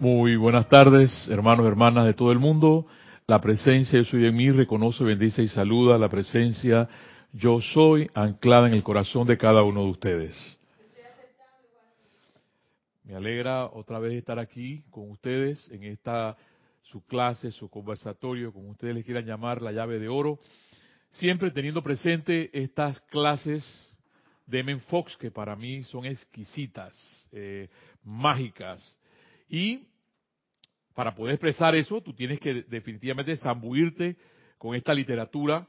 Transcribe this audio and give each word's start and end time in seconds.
Muy 0.00 0.36
buenas 0.36 0.68
tardes, 0.68 1.26
hermanos 1.28 1.64
y 1.64 1.68
hermanas 1.68 2.06
de 2.06 2.14
todo 2.14 2.30
el 2.30 2.38
mundo. 2.38 2.86
La 3.26 3.40
presencia 3.40 3.98
Yo 3.98 4.04
soy 4.04 4.26
en 4.26 4.36
mí 4.36 4.48
reconoce, 4.52 5.02
bendice 5.02 5.42
y 5.42 5.48
saluda 5.48 5.98
la 5.98 6.08
presencia 6.08 6.88
Yo 7.32 7.60
soy 7.60 8.08
anclada 8.14 8.68
en 8.68 8.74
el 8.74 8.84
corazón 8.84 9.26
de 9.26 9.36
cada 9.36 9.64
uno 9.64 9.82
de 9.82 9.90
ustedes. 9.90 10.60
Me 13.02 13.16
alegra 13.16 13.66
otra 13.66 13.98
vez 13.98 14.12
estar 14.12 14.38
aquí 14.38 14.84
con 14.90 15.10
ustedes 15.10 15.68
en 15.72 15.82
esta 15.82 16.36
su 16.82 17.04
clase, 17.04 17.50
su 17.50 17.68
conversatorio, 17.68 18.52
como 18.52 18.70
ustedes 18.70 18.94
les 18.94 19.04
quieran 19.04 19.26
llamar, 19.26 19.62
la 19.62 19.72
llave 19.72 19.98
de 19.98 20.06
oro, 20.06 20.38
siempre 21.10 21.50
teniendo 21.50 21.82
presente 21.82 22.50
estas 22.52 23.00
clases 23.00 23.64
de 24.46 24.62
Men 24.62 24.78
Fox 24.78 25.16
que 25.16 25.32
para 25.32 25.56
mí 25.56 25.82
son 25.82 26.04
exquisitas, 26.04 26.96
eh, 27.32 27.68
mágicas, 28.04 28.96
y 29.48 29.86
para 30.94 31.14
poder 31.14 31.34
expresar 31.34 31.74
eso, 31.74 32.00
tú 32.00 32.12
tienes 32.12 32.40
que 32.40 32.62
definitivamente 32.64 33.36
zambuirte 33.36 34.16
con 34.58 34.74
esta 34.74 34.92
literatura 34.92 35.66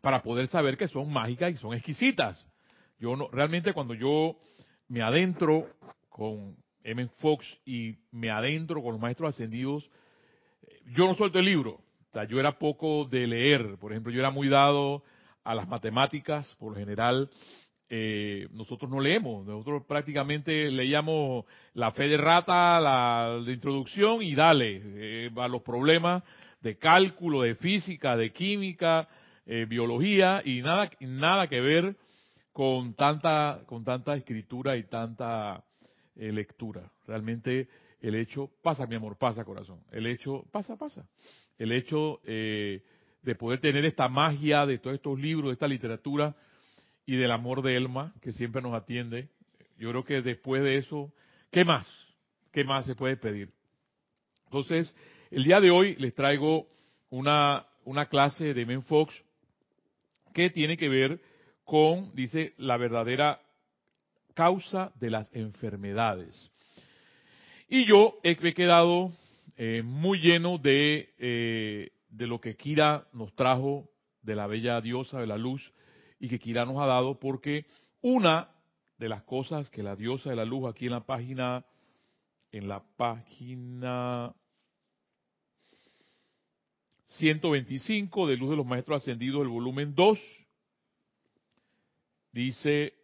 para 0.00 0.22
poder 0.22 0.46
saber 0.46 0.76
que 0.76 0.88
son 0.88 1.12
mágicas 1.12 1.52
y 1.52 1.56
son 1.56 1.74
exquisitas. 1.74 2.46
Yo 2.98 3.16
no, 3.16 3.28
realmente 3.32 3.72
cuando 3.72 3.94
yo 3.94 4.36
me 4.88 5.02
adentro 5.02 5.68
con 6.08 6.56
M. 6.84 7.08
Fox 7.18 7.46
y 7.64 7.96
me 8.10 8.30
adentro 8.30 8.82
con 8.82 8.92
los 8.92 9.00
maestros 9.00 9.34
ascendidos, 9.34 9.90
yo 10.86 11.06
no 11.06 11.14
suelto 11.14 11.38
el 11.38 11.46
libro. 11.46 11.72
O 11.72 12.12
sea, 12.12 12.24
yo 12.24 12.40
era 12.40 12.58
poco 12.58 13.04
de 13.04 13.26
leer. 13.26 13.76
Por 13.78 13.92
ejemplo, 13.92 14.12
yo 14.12 14.20
era 14.20 14.30
muy 14.30 14.48
dado 14.48 15.02
a 15.44 15.54
las 15.54 15.68
matemáticas, 15.68 16.54
por 16.58 16.72
lo 16.72 16.78
general, 16.78 17.30
eh, 17.92 18.46
nosotros 18.52 18.88
no 18.88 19.00
leemos, 19.00 19.44
nosotros 19.44 19.82
prácticamente 19.84 20.70
leíamos 20.70 21.44
la 21.74 21.90
fe 21.90 22.06
de 22.06 22.16
rata, 22.16 22.78
la, 22.78 23.42
introducción 23.48 24.22
y 24.22 24.36
dale 24.36 24.80
eh, 24.84 25.30
a 25.34 25.48
los 25.48 25.62
problemas 25.62 26.22
de 26.60 26.78
cálculo, 26.78 27.42
de 27.42 27.56
física, 27.56 28.16
de 28.16 28.32
química, 28.32 29.08
eh, 29.44 29.66
biología 29.68 30.40
y 30.44 30.62
nada, 30.62 30.88
nada 31.00 31.48
que 31.48 31.60
ver 31.60 31.96
con 32.52 32.94
tanta, 32.94 33.58
con 33.66 33.82
tanta 33.82 34.14
escritura 34.14 34.76
y 34.76 34.84
tanta 34.84 35.64
lectura. 36.14 36.92
Realmente 37.08 37.68
el 38.00 38.14
hecho, 38.14 38.50
pasa 38.62 38.86
mi 38.86 38.94
amor, 38.94 39.18
pasa 39.18 39.44
corazón, 39.44 39.80
el 39.90 40.06
hecho, 40.06 40.44
pasa, 40.52 40.76
pasa. 40.76 41.08
El 41.58 41.72
hecho 41.72 42.20
de 42.24 43.34
poder 43.36 43.58
tener 43.58 43.84
esta 43.84 44.08
magia 44.08 44.64
de 44.64 44.78
todos 44.78 44.94
estos 44.94 45.18
libros, 45.18 45.48
de 45.48 45.54
esta 45.54 45.66
literatura, 45.66 46.36
y 47.10 47.16
del 47.16 47.32
amor 47.32 47.60
de 47.62 47.74
Elma, 47.74 48.14
que 48.22 48.30
siempre 48.30 48.62
nos 48.62 48.72
atiende. 48.72 49.30
Yo 49.76 49.90
creo 49.90 50.04
que 50.04 50.22
después 50.22 50.62
de 50.62 50.76
eso, 50.76 51.12
¿qué 51.50 51.64
más? 51.64 51.84
¿Qué 52.52 52.62
más 52.62 52.86
se 52.86 52.94
puede 52.94 53.16
pedir? 53.16 53.50
Entonces, 54.44 54.94
el 55.32 55.42
día 55.42 55.60
de 55.60 55.72
hoy 55.72 55.96
les 55.96 56.14
traigo 56.14 56.68
una, 57.08 57.66
una 57.84 58.06
clase 58.06 58.54
de 58.54 58.64
Men 58.64 58.84
Fox 58.84 59.12
que 60.32 60.50
tiene 60.50 60.76
que 60.76 60.88
ver 60.88 61.20
con, 61.64 62.14
dice, 62.14 62.54
la 62.58 62.76
verdadera 62.76 63.42
causa 64.34 64.92
de 64.94 65.10
las 65.10 65.34
enfermedades. 65.34 66.52
Y 67.68 67.86
yo 67.86 68.20
he, 68.22 68.36
quedado 68.54 69.10
eh, 69.56 69.82
muy 69.84 70.20
lleno 70.20 70.58
de, 70.58 71.12
eh, 71.18 71.90
de 72.08 72.26
lo 72.28 72.40
que 72.40 72.54
Kira 72.54 73.08
nos 73.12 73.34
trajo 73.34 73.90
de 74.22 74.36
la 74.36 74.46
bella 74.46 74.80
diosa 74.80 75.18
de 75.18 75.26
la 75.26 75.38
luz 75.38 75.72
y 76.20 76.28
que 76.28 76.38
Kira 76.38 76.66
nos 76.66 76.80
ha 76.80 76.86
dado, 76.86 77.18
porque 77.18 77.64
una 78.02 78.50
de 78.98 79.08
las 79.08 79.22
cosas 79.22 79.70
que 79.70 79.82
la 79.82 79.96
diosa 79.96 80.30
de 80.30 80.36
la 80.36 80.44
luz 80.44 80.68
aquí 80.68 80.84
en 80.84 80.92
la 80.92 81.06
página, 81.06 81.64
en 82.52 82.68
la 82.68 82.84
página 82.96 84.34
125 87.06 88.28
de 88.28 88.36
Luz 88.36 88.50
de 88.50 88.56
los 88.56 88.66
Maestros 88.66 89.02
Ascendidos, 89.02 89.42
el 89.42 89.48
volumen 89.48 89.94
2, 89.94 90.18
dice, 92.32 92.94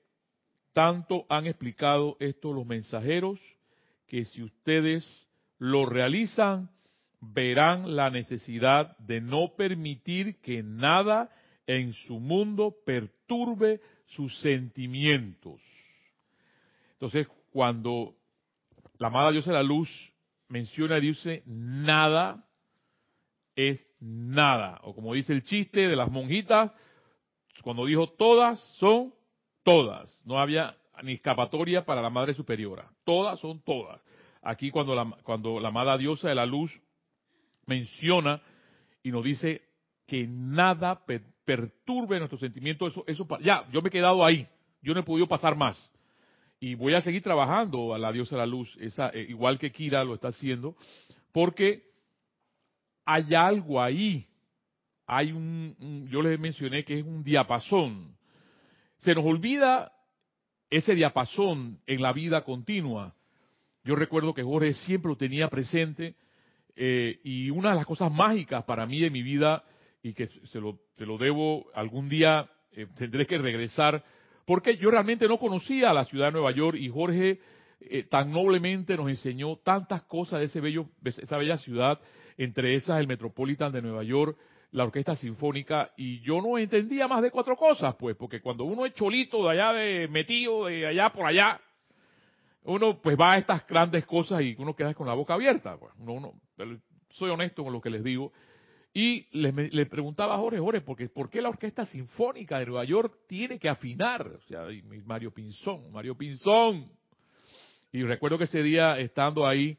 tanto 0.73 1.25
han 1.31 1.47
explicado 1.47 2.19
esto 2.21 2.53
los 2.53 2.67
mensajeros, 2.67 3.41
que 4.07 4.27
si 4.27 4.43
ustedes 4.43 5.27
lo 5.59 5.87
realizan, 5.87 6.71
verán 7.21 7.97
la 7.97 8.11
necesidad 8.11 8.97
de 8.99 9.23
no 9.23 9.55
permitir 9.57 10.37
que 10.43 10.63
nada 10.63 11.31
en 11.67 11.95
su 11.95 12.21
mundo 12.21 12.77
perturbe 12.85 13.16
sus 14.07 14.39
sentimientos. 14.41 15.61
Entonces, 16.93 17.29
cuando 17.53 18.15
la 18.99 19.09
amada 19.09 19.31
diosa 19.31 19.51
de 19.51 19.57
la 19.57 19.63
luz 19.63 19.89
menciona, 20.49 21.01
dice, 21.01 21.43
nada 21.47 22.47
es 23.55 23.87
nada. 24.01 24.81
O 24.83 24.95
como 24.95 25.15
dice 25.15 25.33
el 25.33 25.43
chiste 25.43 25.89
de 25.89 25.97
las 25.97 26.11
monjitas, 26.11 26.73
cuando 27.63 27.87
dijo 27.87 28.09
todas 28.11 28.61
son 28.79 29.13
todas. 29.63 30.21
No 30.25 30.39
había 30.39 30.77
ni 31.03 31.15
escapatoria 31.15 31.85
para 31.85 32.03
la 32.03 32.11
Madre 32.11 32.35
Superiora. 32.35 32.91
Todas 33.05 33.41
son 33.41 33.61
todas. 33.63 34.01
Aquí 34.43 34.71
cuando 34.71 34.95
la, 34.95 35.11
cuando 35.23 35.59
la 35.59 35.69
amada 35.69 35.99
diosa 35.99 36.29
de 36.29 36.35
la 36.35 36.47
luz 36.47 36.79
menciona 37.67 38.41
y 39.03 39.11
nos 39.11 39.25
dice 39.25 39.63
que 40.07 40.27
nada 40.29 41.05
perturbe 41.47 42.19
nuestros 42.19 42.41
sentimientos, 42.41 42.93
eso, 42.93 43.05
eso, 43.07 43.27
ya, 43.41 43.67
yo 43.73 43.81
me 43.81 43.89
he 43.89 43.93
quedado 43.93 44.23
ahí, 44.23 44.47
yo 44.83 44.93
no 44.93 45.01
he 45.01 45.05
podido 45.05 45.27
pasar 45.27 45.57
más. 45.57 45.79
Y 46.61 46.75
voy 46.75 46.95
a 46.95 47.01
seguir 47.01 47.23
trabajando 47.23 47.95
a 47.95 47.99
la 47.99 48.12
diosa 48.12 48.34
de 48.34 48.41
la 48.41 48.47
luz, 48.47 48.77
esa, 48.81 49.09
eh, 49.11 49.27
igual 49.29 49.59
que 49.59 49.73
Kira 49.73 50.05
lo 50.05 50.15
está 50.15 50.29
haciendo, 50.29 50.77
porque 51.33 51.84
hay 53.05 53.34
algo 53.34 53.81
ahí, 53.81 54.27
hay 55.07 55.33
un, 55.33 56.09
yo 56.11 56.21
les 56.21 56.39
mencioné 56.39 56.84
que 56.84 56.99
es 56.99 57.05
un 57.05 57.23
diapasón. 57.23 58.17
Se 58.99 59.15
nos 59.15 59.25
olvida 59.25 59.93
ese 60.69 60.95
diapasón 60.95 61.78
en 61.87 62.03
la 62.03 62.13
vida 62.13 62.43
continua. 62.43 63.15
Yo 63.84 63.95
recuerdo 63.95 64.34
que 64.34 64.43
Jorge 64.43 64.75
siempre 64.75 65.11
lo 65.11 65.17
tenía 65.17 65.49
presente 65.49 66.17
eh, 66.75 67.21
y 67.23 67.51
una 67.51 67.71
de 67.71 67.77
las 67.77 67.87
cosas 67.87 68.11
mágicas 68.11 68.65
para 68.65 68.84
mí 68.84 68.99
de 68.99 69.11
mi 69.11 69.23
vida 69.23 69.63
y 70.06 70.15
que 70.15 70.28
se 70.28 70.61
lo, 70.61 70.78
lo 70.99 71.19
debo 71.19 71.67
algún 71.75 72.09
día, 72.09 72.49
eh, 72.71 72.87
tendré 72.97 73.27
que 73.27 73.39
regresar, 73.39 74.05
porque 74.44 74.77
yo 74.77 74.89
realmente 74.89 75.27
no 75.27 75.37
conocía 75.37 75.93
la 75.93 76.05
ciudad 76.05 76.27
de 76.27 76.33
Nueva 76.33 76.53
York 76.53 76.78
y 76.78 76.89
Jorge 76.89 77.41
eh, 77.81 78.05
tan 78.05 78.31
noblemente 78.31 78.97
nos 78.97 79.09
enseñó 79.09 79.56
tantas 79.56 80.03
cosas 80.03 80.39
de 80.39 80.45
ese 80.45 80.61
bello, 80.61 80.87
esa 81.03 81.37
bella 81.39 81.59
ciudad, 81.59 81.99
entre 82.39 82.77
esas 82.77 83.00
el 83.00 83.09
Metropolitan 83.09 83.72
de 83.72 83.83
Nueva 83.83 84.05
York, 84.05 84.39
la 84.71 84.84
Orquesta 84.84 85.16
Sinfónica, 85.16 85.91
y 85.97 86.21
yo 86.21 86.41
no 86.41 86.56
entendía 86.56 87.09
más 87.09 87.21
de 87.21 87.33
cuatro 87.33 87.56
cosas, 87.56 87.97
pues, 87.97 88.15
porque 88.15 88.41
cuando 88.41 88.62
uno 88.62 88.87
es 88.87 88.95
cholito 88.95 89.43
de 89.43 89.50
allá, 89.50 89.72
de 89.72 90.06
metido 90.06 90.66
de 90.66 90.87
allá 90.87 91.11
por 91.11 91.27
allá, 91.27 91.61
uno 92.62 93.00
pues 93.03 93.19
va 93.19 93.33
a 93.33 93.39
estas 93.39 93.66
grandes 93.66 94.06
cosas 94.06 94.41
y 94.43 94.55
uno 94.56 94.77
queda 94.77 94.95
con 94.95 95.09
la 95.09 95.15
boca 95.15 95.34
abierta. 95.34 95.77
Pues. 95.77 95.93
Uno, 95.99 96.33
soy 97.11 97.31
honesto 97.31 97.65
con 97.65 97.72
lo 97.72 97.81
que 97.81 97.91
les 97.91 98.05
digo. 98.05 98.33
Y 98.99 99.27
le, 99.33 99.84
preguntaba 99.84 100.37
a 100.37 100.39
Jorge, 100.39 100.59
Jorge, 100.59 100.81
porque, 100.81 101.11
¿por 101.11 101.29
qué 101.29 101.43
la 101.43 101.51
Orquesta 101.51 101.84
Sinfónica 101.84 102.59
de 102.59 102.65
Nueva 102.65 102.83
York 102.84 103.15
tiene 103.29 103.59
que 103.59 103.69
afinar? 103.69 104.27
O 104.27 104.41
sea, 104.49 104.69
Mario 105.05 105.34
Pinzón, 105.34 105.93
Mario 105.93 106.17
Pinzón. 106.17 106.91
Y 107.93 108.05
recuerdo 108.05 108.39
que 108.39 108.45
ese 108.45 108.62
día, 108.62 108.99
estando 108.99 109.47
ahí, 109.47 109.77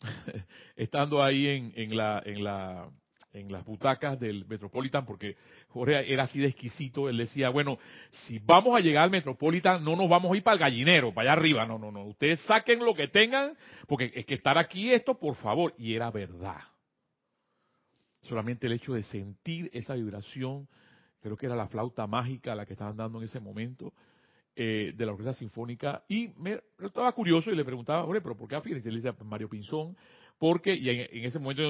estando 0.76 1.22
ahí 1.22 1.46
en, 1.46 1.72
en, 1.76 1.96
la, 1.96 2.20
en, 2.26 2.42
la, 2.42 2.90
en 3.32 3.52
las 3.52 3.64
butacas 3.64 4.18
del 4.18 4.44
Metropolitan, 4.46 5.06
porque 5.06 5.36
Jorge 5.68 6.12
era 6.12 6.24
así 6.24 6.40
de 6.40 6.48
exquisito, 6.48 7.08
él 7.08 7.16
decía, 7.16 7.50
bueno, 7.50 7.78
si 8.10 8.40
vamos 8.40 8.76
a 8.76 8.80
llegar 8.80 9.04
al 9.04 9.10
Metropolitan, 9.10 9.84
no 9.84 9.94
nos 9.94 10.08
vamos 10.08 10.32
a 10.32 10.36
ir 10.36 10.42
para 10.42 10.54
el 10.54 10.60
gallinero, 10.60 11.14
para 11.14 11.30
allá 11.30 11.38
arriba, 11.40 11.64
no, 11.64 11.78
no, 11.78 11.92
no, 11.92 12.06
ustedes 12.06 12.40
saquen 12.40 12.80
lo 12.80 12.92
que 12.92 13.06
tengan, 13.06 13.56
porque 13.86 14.10
es 14.16 14.26
que 14.26 14.34
estar 14.34 14.58
aquí 14.58 14.90
esto, 14.90 15.16
por 15.16 15.36
favor, 15.36 15.74
y 15.78 15.94
era 15.94 16.10
verdad. 16.10 16.62
Solamente 18.28 18.66
el 18.66 18.74
hecho 18.74 18.92
de 18.92 19.02
sentir 19.02 19.70
esa 19.72 19.94
vibración, 19.94 20.68
creo 21.20 21.36
que 21.36 21.46
era 21.46 21.56
la 21.56 21.68
flauta 21.68 22.06
mágica 22.06 22.54
la 22.54 22.66
que 22.66 22.74
estaban 22.74 22.96
dando 22.96 23.18
en 23.18 23.24
ese 23.24 23.40
momento, 23.40 23.94
eh, 24.54 24.92
de 24.94 25.06
la 25.06 25.12
orquesta 25.12 25.34
sinfónica, 25.34 26.04
y 26.08 26.28
me 26.36 26.60
estaba 26.78 27.12
curioso 27.12 27.50
y 27.50 27.56
le 27.56 27.64
preguntaba, 27.64 28.04
hombre, 28.04 28.20
pero 28.20 28.36
¿por 28.36 28.48
qué? 28.48 28.60
Y 28.70 28.74
le 28.74 28.80
decía, 28.80 29.16
Mario 29.24 29.48
Pinzón, 29.48 29.96
porque, 30.36 30.74
y 30.74 30.90
en, 30.90 31.24
ese 31.24 31.38
momento, 31.38 31.62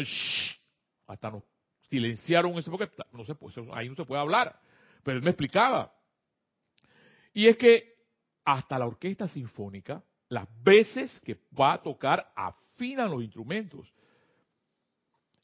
hasta 1.06 1.30
nos 1.30 1.44
silenciaron 1.88 2.58
ese, 2.58 2.70
porque 2.70 2.90
no 3.12 3.24
sé, 3.24 3.34
pues 3.34 3.54
ahí 3.72 3.88
no 3.88 3.94
se 3.94 4.04
puede 4.04 4.20
hablar, 4.20 4.58
pero 5.04 5.18
él 5.18 5.22
me 5.22 5.30
explicaba. 5.30 5.92
Y 7.32 7.46
es 7.46 7.56
que 7.56 7.94
hasta 8.44 8.78
la 8.78 8.86
orquesta 8.86 9.28
sinfónica, 9.28 10.02
las 10.28 10.48
veces 10.62 11.20
que 11.20 11.38
va 11.58 11.74
a 11.74 11.82
tocar, 11.82 12.32
afinan 12.34 13.10
los 13.10 13.22
instrumentos. 13.22 13.92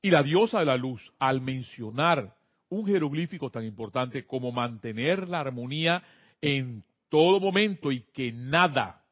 Y 0.04 0.10
la 0.10 0.22
diosa 0.22 0.58
de 0.58 0.66
la 0.66 0.76
luz, 0.76 1.00
al 1.18 1.40
mencionar 1.40 2.36
un 2.68 2.84
jeroglífico 2.84 3.48
tan 3.48 3.64
importante 3.64 4.26
como 4.26 4.52
mantener 4.52 5.26
la 5.26 5.40
armonía 5.40 6.02
en 6.42 6.84
todo 7.08 7.40
momento 7.40 7.90
y 7.90 8.00
que 8.12 8.30
nada, 8.30 9.02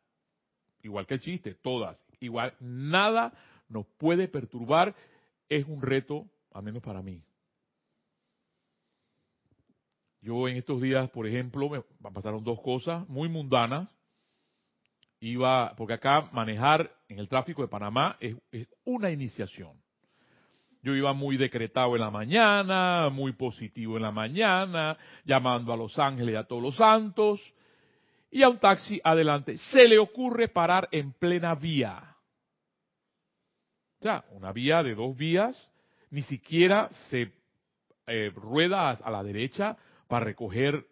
igual 0.82 1.06
que 1.06 1.14
el 1.14 1.20
chiste, 1.20 1.54
todas, 1.54 1.96
igual, 2.20 2.54
nada 2.60 3.32
nos 3.70 3.86
puede 3.96 4.28
perturbar, 4.28 4.94
es 5.48 5.64
un 5.64 5.80
reto, 5.80 6.26
al 6.52 6.62
menos 6.62 6.82
para 6.82 7.00
mí. 7.00 7.22
Yo 10.20 10.46
en 10.46 10.58
estos 10.58 10.82
días, 10.82 11.08
por 11.08 11.26
ejemplo, 11.26 11.70
me 11.70 12.10
pasaron 12.10 12.44
dos 12.44 12.60
cosas 12.60 13.08
muy 13.08 13.30
mundanas. 13.30 13.88
Iba, 15.20 15.74
porque 15.74 15.94
acá 15.94 16.28
manejar 16.34 16.94
en 17.08 17.18
el 17.18 17.30
tráfico 17.30 17.62
de 17.62 17.68
Panamá 17.68 18.18
es, 18.20 18.36
es 18.50 18.68
una 18.84 19.10
iniciación. 19.10 19.81
Yo 20.82 20.96
iba 20.96 21.12
muy 21.12 21.36
decretado 21.36 21.94
en 21.94 22.00
la 22.00 22.10
mañana, 22.10 23.08
muy 23.08 23.32
positivo 23.32 23.96
en 23.96 24.02
la 24.02 24.10
mañana, 24.10 24.96
llamando 25.24 25.72
a 25.72 25.76
los 25.76 25.96
ángeles 25.98 26.34
y 26.34 26.36
a 26.36 26.44
todos 26.44 26.62
los 26.62 26.76
santos, 26.76 27.40
y 28.30 28.42
a 28.42 28.48
un 28.48 28.58
taxi 28.58 29.00
adelante. 29.04 29.56
Se 29.56 29.86
le 29.86 29.98
ocurre 29.98 30.48
parar 30.48 30.88
en 30.90 31.12
plena 31.12 31.54
vía. 31.54 32.16
O 34.00 34.02
sea, 34.02 34.24
una 34.32 34.52
vía 34.52 34.82
de 34.82 34.96
dos 34.96 35.16
vías, 35.16 35.68
ni 36.10 36.22
siquiera 36.22 36.88
se 36.90 37.30
eh, 38.08 38.32
rueda 38.34 38.90
a, 38.90 39.10
la 39.12 39.22
derecha 39.22 39.76
para 40.08 40.24
recoger 40.24 40.88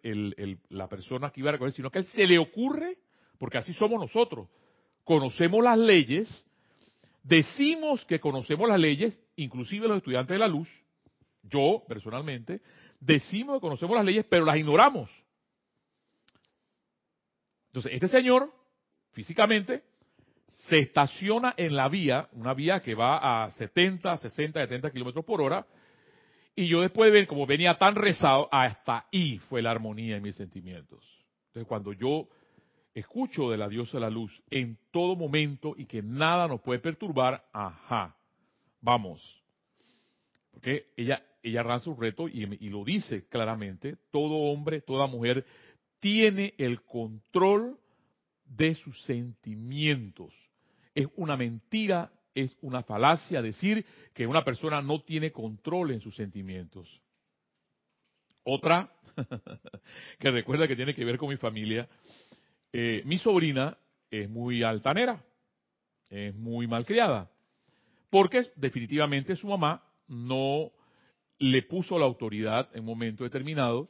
la 0.69 0.87
persona 0.87 1.29
que 1.31 1.41
iba 1.41 1.49
a 1.49 1.53
recoger, 1.53 1.73
sino 1.73 1.91
que 1.91 1.99
él 1.99 2.05
se 2.05 2.25
le 2.25 2.39
ocurre, 2.39 2.97
porque 3.37 3.57
así 3.57 3.73
somos 3.73 3.99
nosotros, 3.99 4.47
conocemos 5.03 5.61
las 5.61 5.77
leyes, 5.77 6.45
decimos 7.23 8.03
que 8.05 8.19
conocemos 8.19 8.67
las 8.67 8.79
leyes, 8.79 9.21
inclusive 9.35 9.87
los 9.87 9.97
estudiantes 9.97 10.35
de 10.35 10.39
la 10.39 10.47
luz, 10.47 10.69
yo 11.43 11.83
personalmente, 11.87 12.61
decimos 12.99 13.57
que 13.57 13.61
conocemos 13.61 13.95
las 13.95 14.05
leyes, 14.05 14.25
pero 14.29 14.45
las 14.45 14.57
ignoramos. 14.57 15.09
Entonces, 17.67 17.93
este 17.93 18.07
señor, 18.09 18.51
físicamente, 19.11 19.83
se 20.47 20.79
estaciona 20.79 21.53
en 21.57 21.75
la 21.75 21.87
vía, 21.87 22.27
una 22.33 22.53
vía 22.53 22.81
que 22.81 22.95
va 22.95 23.45
a 23.45 23.51
70, 23.51 24.17
60, 24.17 24.59
70 24.59 24.91
kilómetros 24.91 25.25
por 25.25 25.41
hora, 25.41 25.65
y 26.53 26.67
yo 26.67 26.81
después 26.81 27.11
de 27.11 27.19
ver 27.19 27.27
como 27.27 27.45
venía 27.45 27.77
tan 27.77 27.95
rezado, 27.95 28.49
hasta 28.51 29.07
ahí 29.11 29.37
fue 29.49 29.61
la 29.61 29.71
armonía 29.71 30.17
en 30.17 30.23
mis 30.23 30.35
sentimientos. 30.35 31.03
Entonces, 31.47 31.67
cuando 31.67 31.93
yo 31.93 32.27
escucho 32.93 33.49
de 33.49 33.57
la 33.57 33.69
diosa 33.69 33.99
la 33.99 34.09
luz 34.09 34.31
en 34.49 34.77
todo 34.91 35.15
momento 35.15 35.73
y 35.77 35.85
que 35.85 36.01
nada 36.01 36.47
nos 36.47 36.61
puede 36.61 36.79
perturbar, 36.79 37.45
ajá, 37.53 38.15
vamos. 38.81 39.41
Porque 40.51 40.87
ella, 40.97 41.23
ella 41.41 41.63
lanza 41.63 41.89
un 41.89 41.99
reto 41.99 42.27
y 42.27 42.45
lo 42.69 42.83
dice 42.83 43.27
claramente, 43.27 43.97
todo 44.11 44.35
hombre, 44.51 44.81
toda 44.81 45.07
mujer 45.07 45.45
tiene 45.99 46.53
el 46.57 46.81
control 46.81 47.77
de 48.45 48.75
sus 48.75 49.01
sentimientos. 49.03 50.33
Es 50.93 51.07
una 51.15 51.37
mentira, 51.37 52.11
es 52.35 52.55
una 52.61 52.83
falacia 52.83 53.41
decir 53.41 53.85
que 54.13 54.27
una 54.27 54.43
persona 54.43 54.81
no 54.81 55.01
tiene 55.01 55.31
control 55.31 55.91
en 55.91 56.01
sus 56.01 56.15
sentimientos. 56.15 57.01
Otra, 58.43 58.91
que 60.19 60.31
recuerda 60.31 60.67
que 60.67 60.75
tiene 60.75 60.95
que 60.95 61.05
ver 61.05 61.17
con 61.17 61.29
mi 61.29 61.37
familia, 61.37 61.87
eh, 62.73 63.01
mi 63.05 63.17
sobrina 63.17 63.77
es 64.09 64.29
muy 64.29 64.63
altanera, 64.63 65.23
es 66.09 66.35
muy 66.35 66.67
malcriada, 66.67 67.29
porque 68.09 68.51
definitivamente 68.55 69.35
su 69.35 69.47
mamá 69.47 69.83
no 70.07 70.71
le 71.39 71.63
puso 71.63 71.97
la 71.97 72.05
autoridad 72.05 72.69
en 72.73 72.81
un 72.81 72.87
momento 72.87 73.23
determinado 73.23 73.89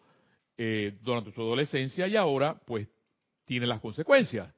eh, 0.58 0.98
durante 1.02 1.32
su 1.32 1.42
adolescencia 1.42 2.08
y 2.08 2.16
ahora 2.16 2.60
pues 2.66 2.88
tiene 3.46 3.68
las 3.68 3.82
consecuencias. 3.82 4.54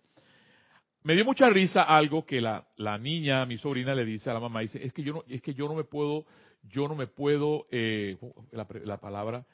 Me 1.03 1.15
dio 1.15 1.25
mucha 1.25 1.49
risa 1.49 1.83
algo 1.83 2.25
que 2.25 2.39
la, 2.39 2.65
la, 2.77 2.97
niña, 2.97 3.45
mi 3.45 3.57
sobrina, 3.57 3.93
le 3.95 4.05
dice 4.05 4.29
a 4.29 4.33
la 4.33 4.39
mamá, 4.39 4.61
dice, 4.61 4.83
es 4.85 4.93
que 4.93 5.03
yo 5.03 5.13
no, 5.13 5.23
es 5.27 5.41
que 5.41 5.53
yo 5.53 5.67
no 5.67 5.75
me 5.75 5.83
puedo, 5.83 6.25
yo 6.63 6.87
no 6.87 6.95
me 6.95 7.07
puedo, 7.07 7.67
eh, 7.71 8.17
la, 8.51 8.65
la, 8.85 8.97
palabra, 9.01 9.45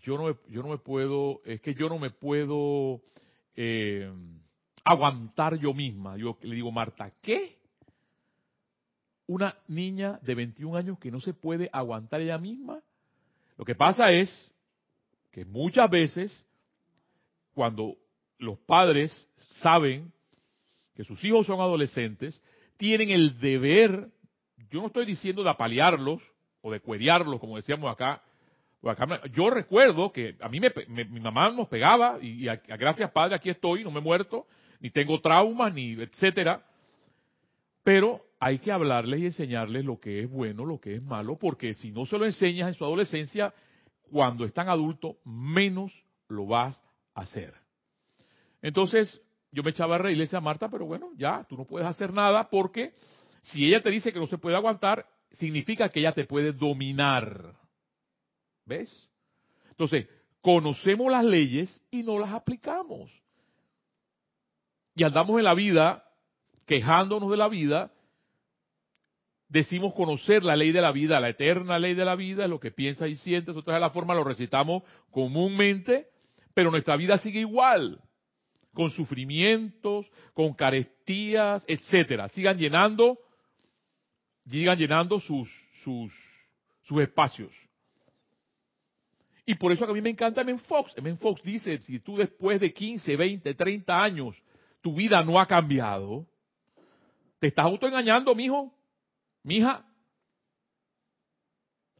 yo 0.00 0.18
no, 0.18 0.24
me, 0.24 0.34
yo 0.48 0.62
no 0.62 0.68
me 0.68 0.78
puedo, 0.78 1.40
es 1.44 1.60
que 1.60 1.74
yo 1.74 1.88
no 1.88 1.98
me 1.98 2.10
puedo 2.10 3.00
eh, 3.56 4.10
aguantar 4.84 5.58
yo 5.58 5.74
misma. 5.74 6.16
Yo 6.16 6.38
le 6.42 6.54
digo, 6.54 6.70
Marta, 6.70 7.12
¿qué? 7.22 7.58
Una 9.26 9.56
niña 9.68 10.18
de 10.22 10.34
21 10.34 10.76
años 10.76 10.98
que 10.98 11.10
no 11.10 11.20
se 11.20 11.34
puede 11.34 11.70
aguantar 11.72 12.20
ella 12.20 12.38
misma. 12.38 12.82
Lo 13.56 13.64
que 13.64 13.74
pasa 13.74 14.10
es 14.10 14.50
que 15.30 15.44
muchas 15.44 15.88
veces, 15.90 16.46
cuando 17.54 17.96
los 18.38 18.58
padres 18.58 19.28
saben 19.60 20.12
que 20.94 21.04
sus 21.04 21.22
hijos 21.24 21.46
son 21.46 21.60
adolescentes, 21.60 22.42
tienen 22.76 23.10
el 23.10 23.38
deber, 23.38 24.10
yo 24.70 24.80
no 24.80 24.86
estoy 24.86 25.06
diciendo 25.06 25.42
de 25.42 25.50
apalearlos 25.50 26.22
o 26.62 26.72
de 26.72 26.80
cueriarlos, 26.80 27.38
como 27.38 27.56
decíamos 27.56 27.92
acá, 27.92 28.22
yo 29.32 29.50
recuerdo 29.50 30.10
que 30.10 30.36
a 30.40 30.48
mí 30.48 30.58
mi 30.88 31.20
mamá 31.20 31.50
nos 31.50 31.68
pegaba 31.68 32.18
y, 32.20 32.44
gracias 32.44 33.10
padre 33.10 33.34
aquí 33.34 33.50
estoy, 33.50 33.84
no 33.84 33.90
me 33.90 33.98
he 33.98 34.02
muerto, 34.02 34.46
ni 34.80 34.90
tengo 34.90 35.20
traumas, 35.20 35.74
ni 35.74 35.92
etcétera. 35.92 36.64
Pero 37.82 38.22
hay 38.38 38.58
que 38.58 38.72
hablarles 38.72 39.20
y 39.20 39.26
enseñarles 39.26 39.84
lo 39.84 40.00
que 40.00 40.20
es 40.20 40.30
bueno, 40.30 40.64
lo 40.64 40.80
que 40.80 40.94
es 40.94 41.02
malo, 41.02 41.36
porque 41.36 41.74
si 41.74 41.90
no 41.90 42.06
se 42.06 42.18
lo 42.18 42.24
enseñas 42.24 42.68
en 42.68 42.74
su 42.74 42.84
adolescencia, 42.84 43.52
cuando 44.10 44.44
están 44.44 44.68
adultos, 44.68 45.16
menos 45.24 45.92
lo 46.28 46.46
vas 46.46 46.82
a 47.14 47.20
hacer. 47.22 47.54
Entonces, 48.62 49.20
yo 49.52 49.62
me 49.62 49.70
echaba 49.70 49.96
a 49.96 49.98
reír 49.98 50.14
y 50.14 50.18
le 50.18 50.24
decía 50.24 50.38
a 50.38 50.42
Marta, 50.42 50.70
pero 50.70 50.86
bueno, 50.86 51.10
ya, 51.16 51.44
tú 51.48 51.56
no 51.56 51.64
puedes 51.64 51.86
hacer 51.86 52.12
nada 52.12 52.48
porque 52.48 52.94
si 53.42 53.66
ella 53.66 53.82
te 53.82 53.90
dice 53.90 54.12
que 54.12 54.18
no 54.18 54.26
se 54.26 54.38
puede 54.38 54.56
aguantar, 54.56 55.06
significa 55.32 55.88
que 55.88 56.00
ella 56.00 56.12
te 56.12 56.24
puede 56.24 56.52
dominar. 56.52 57.59
¿Ves? 58.70 59.10
Entonces, 59.70 60.06
conocemos 60.40 61.10
las 61.10 61.24
leyes 61.24 61.82
y 61.90 62.04
no 62.04 62.20
las 62.20 62.30
aplicamos. 62.30 63.10
Y 64.94 65.02
andamos 65.02 65.38
en 65.38 65.44
la 65.44 65.54
vida 65.54 66.04
quejándonos 66.66 67.32
de 67.32 67.36
la 67.36 67.48
vida, 67.48 67.92
decimos 69.48 69.92
conocer 69.92 70.44
la 70.44 70.54
ley 70.54 70.70
de 70.70 70.80
la 70.80 70.92
vida, 70.92 71.18
la 71.18 71.30
eterna 71.30 71.80
ley 71.80 71.94
de 71.94 72.04
la 72.04 72.14
vida, 72.14 72.46
lo 72.46 72.60
que 72.60 72.70
piensas 72.70 73.08
y 73.08 73.16
sientes, 73.16 73.56
otra 73.56 73.74
de 73.74 73.80
la 73.80 73.90
forma 73.90 74.14
lo 74.14 74.22
recitamos 74.22 74.84
comúnmente, 75.10 76.06
pero 76.54 76.70
nuestra 76.70 76.94
vida 76.96 77.18
sigue 77.18 77.40
igual, 77.40 78.00
con 78.72 78.90
sufrimientos, 78.90 80.06
con 80.32 80.54
carestías, 80.54 81.64
etcétera. 81.66 82.28
Sigan 82.28 82.56
llenando, 82.56 83.18
sigan 84.48 84.78
llenando 84.78 85.18
sus, 85.18 85.50
sus, 85.82 86.12
sus 86.82 87.02
espacios. 87.02 87.52
Y 89.46 89.54
por 89.54 89.72
eso 89.72 89.84
a 89.84 89.92
mí 89.92 90.00
me 90.00 90.10
encanta 90.10 90.44
Men 90.44 90.58
Fox. 90.58 90.94
Men 91.02 91.18
Fox 91.18 91.42
dice, 91.42 91.78
si 91.82 92.00
tú 92.00 92.16
después 92.16 92.60
de 92.60 92.72
15, 92.72 93.16
20, 93.16 93.54
30 93.54 94.02
años, 94.02 94.36
tu 94.80 94.94
vida 94.94 95.22
no 95.24 95.40
ha 95.40 95.46
cambiado, 95.46 96.26
te 97.38 97.48
estás 97.48 97.64
autoengañando, 97.64 98.34
mijo, 98.34 98.72
mija. 99.42 99.86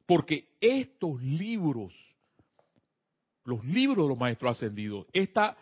Porque 0.06 0.48
estos 0.60 1.20
libros, 1.22 1.94
los 3.44 3.64
libros 3.64 4.04
de 4.04 4.08
los 4.08 4.18
maestros 4.18 4.56
ascendidos, 4.56 5.06
esta, 5.12 5.56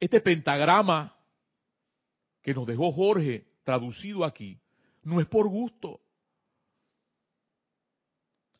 este 0.00 0.20
pentagrama 0.20 1.16
que 2.42 2.54
nos 2.54 2.66
dejó 2.66 2.92
Jorge 2.92 3.46
traducido 3.64 4.24
aquí, 4.24 4.58
no 5.02 5.20
es 5.20 5.26
por 5.26 5.48
gusto. 5.48 6.00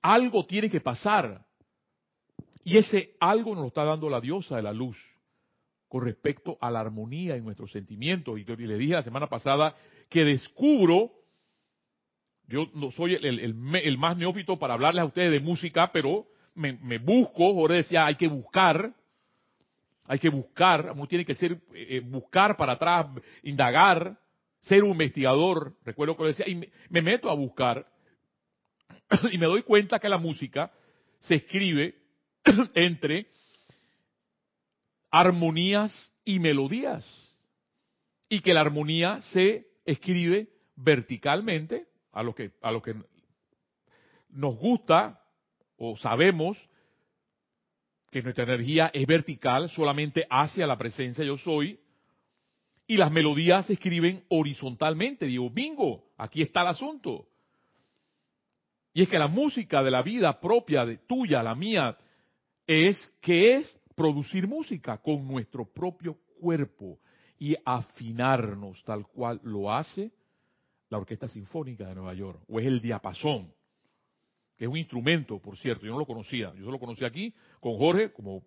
Algo 0.04 0.44
tiene 0.44 0.68
que 0.68 0.82
pasar. 0.82 1.46
Y 2.62 2.76
ese 2.76 3.16
algo 3.20 3.54
nos 3.54 3.62
lo 3.62 3.68
está 3.68 3.84
dando 3.84 4.11
la 4.11 4.20
diosa 4.20 4.56
de 4.56 4.62
la 4.62 4.73
luz 4.73 4.99
con 5.88 6.04
respecto 6.04 6.58
a 6.61 6.70
la 6.70 6.80
armonía 6.80 7.37
en 7.37 7.44
nuestros 7.44 7.73
sentimientos. 7.73 8.38
Y 8.38 8.44
le 8.44 8.76
dije 8.76 8.92
la 8.92 9.02
semana 9.02 9.28
pasada 9.28 9.75
que 10.11 10.23
descubro, 10.25 11.11
yo 12.46 12.66
no 12.75 12.90
soy 12.90 13.14
el, 13.14 13.96
más 13.96 14.18
neófito 14.18 14.58
para 14.58 14.75
hablarles 14.75 15.02
a 15.02 15.06
ustedes 15.06 15.32
de 15.32 15.40
música, 15.40 15.90
pero 15.90 16.26
me, 16.54 16.99
busco, 16.99 17.54
Jorge 17.54 17.78
decía, 17.78 18.04
hay 18.04 18.16
que 18.16 18.28
buscar, 18.28 18.92
hay 20.04 20.18
que 20.18 20.28
buscar, 20.28 20.92
uno 20.94 21.06
tiene 21.06 21.25
que 21.25 21.34
ser, 21.34 21.52
eh, 21.52 21.87
eh, 21.96 22.00
buscar 22.00 22.58
para 22.58 22.75
atrás, 22.75 23.06
indagar, 23.42 24.18
ser 24.61 24.84
un 24.84 24.90
investigador, 24.90 25.75
recuerdo 25.82 26.14
que 26.14 26.25
decía, 26.25 26.46
y 26.46 26.68
me 26.90 27.00
meto 27.00 27.30
a 27.30 27.34
buscar, 27.34 27.87
y 29.32 29.38
me 29.38 29.46
doy 29.46 29.62
cuenta 29.62 29.99
que 29.99 30.08
la 30.08 30.18
música 30.18 30.73
se 31.20 31.37
escribe 31.37 31.96
entre 32.75 33.26
armonías 35.11 36.12
y 36.25 36.38
melodías. 36.40 37.06
Y 38.28 38.40
que 38.40 38.54
la 38.54 38.62
armonía 38.62 39.20
se 39.32 39.66
escribe 39.84 40.49
verticalmente, 40.76 41.87
a 42.12 42.23
lo 42.23 42.34
que, 42.34 42.52
a 42.62 42.73
lo 42.73 42.82
que 42.82 42.94
nos 44.30 44.56
gusta 44.56 45.20
o 45.76 45.96
sabemos 45.96 46.58
que 48.11 48.23
nuestra 48.23 48.44
energía 48.44 48.90
es 48.94 49.06
vertical 49.06 49.68
solamente 49.70 50.26
hacia 50.30 50.66
la 50.66 50.78
presencia 50.78 51.25
yo 51.25 51.37
soy, 51.37 51.80
Y 52.87 52.96
las 52.99 53.11
melodías 53.11 53.66
se 53.66 53.73
escriben 53.73 54.25
horizontalmente. 54.28 55.26
Digo, 55.26 55.49
bingo, 55.49 56.12
aquí 56.18 56.42
está 56.42 56.61
el 56.61 56.68
asunto. 56.68 57.26
Y 58.94 59.02
es 59.02 59.08
que 59.08 59.18
la 59.18 59.26
música 59.26 59.82
de 59.82 59.90
la 59.90 60.02
vida 60.02 60.40
propia, 60.40 60.86
de 60.86 60.98
tuya, 60.98 61.42
la 61.42 61.56
mía, 61.56 61.98
es 62.64 63.12
que 63.20 63.56
es 63.56 63.80
producir 63.96 64.46
música 64.46 64.98
con 64.98 65.26
nuestro 65.26 65.66
propio 65.66 66.16
cuerpo 66.40 67.00
y 67.36 67.56
afinarnos 67.64 68.82
tal 68.84 69.06
cual 69.08 69.40
lo 69.42 69.72
hace 69.72 70.12
la 70.90 70.98
Orquesta 70.98 71.26
Sinfónica 71.26 71.88
de 71.88 71.96
Nueva 71.96 72.14
York, 72.14 72.40
o 72.46 72.60
es 72.60 72.66
el 72.66 72.80
diapasón, 72.80 73.52
que 74.56 74.64
es 74.64 74.70
un 74.70 74.76
instrumento, 74.76 75.40
por 75.40 75.56
cierto, 75.56 75.84
yo 75.84 75.92
no 75.92 75.98
lo 75.98 76.06
conocía, 76.06 76.52
yo 76.54 76.60
solo 76.60 76.72
lo 76.72 76.78
conocí 76.78 77.04
aquí 77.04 77.34
con 77.58 77.76
Jorge 77.76 78.12
como 78.12 78.44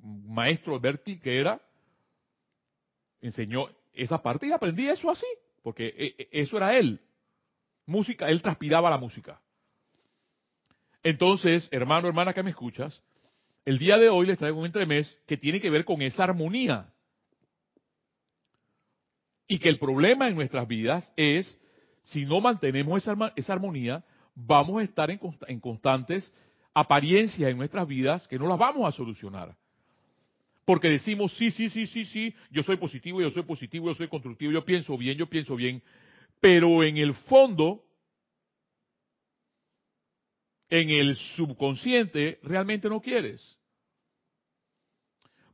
maestro 0.00 0.78
Berti 0.78 1.18
que 1.18 1.40
era, 1.40 1.60
enseñó 3.20 3.68
esa 3.92 4.22
parte 4.22 4.46
y 4.46 4.52
aprendí 4.52 4.88
eso 4.88 5.10
así, 5.10 5.26
porque 5.62 5.88
e, 5.88 6.14
e, 6.18 6.28
eso 6.30 6.56
era 6.56 6.76
él, 6.78 7.00
música, 7.86 8.28
él 8.28 8.40
transpiraba 8.40 8.88
la 8.88 8.98
música. 8.98 9.40
Entonces, 11.02 11.68
hermano, 11.72 12.08
hermana 12.08 12.32
que 12.32 12.42
me 12.42 12.50
escuchas, 12.50 13.02
el 13.64 13.78
día 13.78 13.98
de 13.98 14.08
hoy 14.08 14.26
les 14.26 14.38
traigo 14.38 14.58
un 14.58 14.66
entremés 14.66 15.20
que 15.26 15.36
tiene 15.36 15.60
que 15.60 15.70
ver 15.70 15.84
con 15.84 16.02
esa 16.02 16.24
armonía. 16.24 16.92
Y 19.48 19.58
que 19.58 19.68
el 19.68 19.78
problema 19.78 20.28
en 20.28 20.34
nuestras 20.34 20.66
vidas 20.66 21.12
es, 21.16 21.58
si 22.04 22.24
no 22.24 22.40
mantenemos 22.40 23.06
esa, 23.36 23.52
armonía, 23.52 24.04
vamos 24.34 24.80
a 24.80 24.84
estar 24.84 25.10
en, 25.10 25.20
en 25.46 25.60
constantes 25.60 26.32
apariencias 26.74 27.50
en 27.50 27.58
nuestras 27.58 27.86
vidas 27.86 28.26
que 28.28 28.38
no 28.38 28.48
las 28.48 28.58
vamos 28.58 28.88
a 28.88 28.96
solucionar. 28.96 29.54
Porque 30.64 30.88
decimos, 30.88 31.36
sí, 31.36 31.50
sí, 31.50 31.68
sí, 31.68 31.86
sí, 31.86 32.04
sí, 32.04 32.34
yo 32.50 32.62
soy 32.62 32.76
positivo, 32.76 33.20
yo 33.20 33.30
soy 33.30 33.42
positivo, 33.42 33.88
yo 33.88 33.94
soy 33.94 34.08
constructivo, 34.08 34.52
yo 34.52 34.64
pienso 34.64 34.96
bien, 34.96 35.18
yo 35.18 35.26
pienso 35.26 35.56
bien. 35.56 35.82
Pero 36.40 36.82
en 36.84 36.96
el 36.96 37.14
fondo, 37.14 37.82
en 40.72 40.88
el 40.88 41.16
subconsciente, 41.36 42.40
realmente 42.42 42.88
no 42.88 43.02
quieres. 43.02 43.58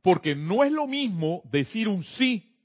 Porque 0.01 0.33
no 0.33 0.63
es 0.63 0.71
lo 0.71 0.87
mismo 0.87 1.41
decir 1.51 1.89
un 1.89 2.05
sí 2.05 2.55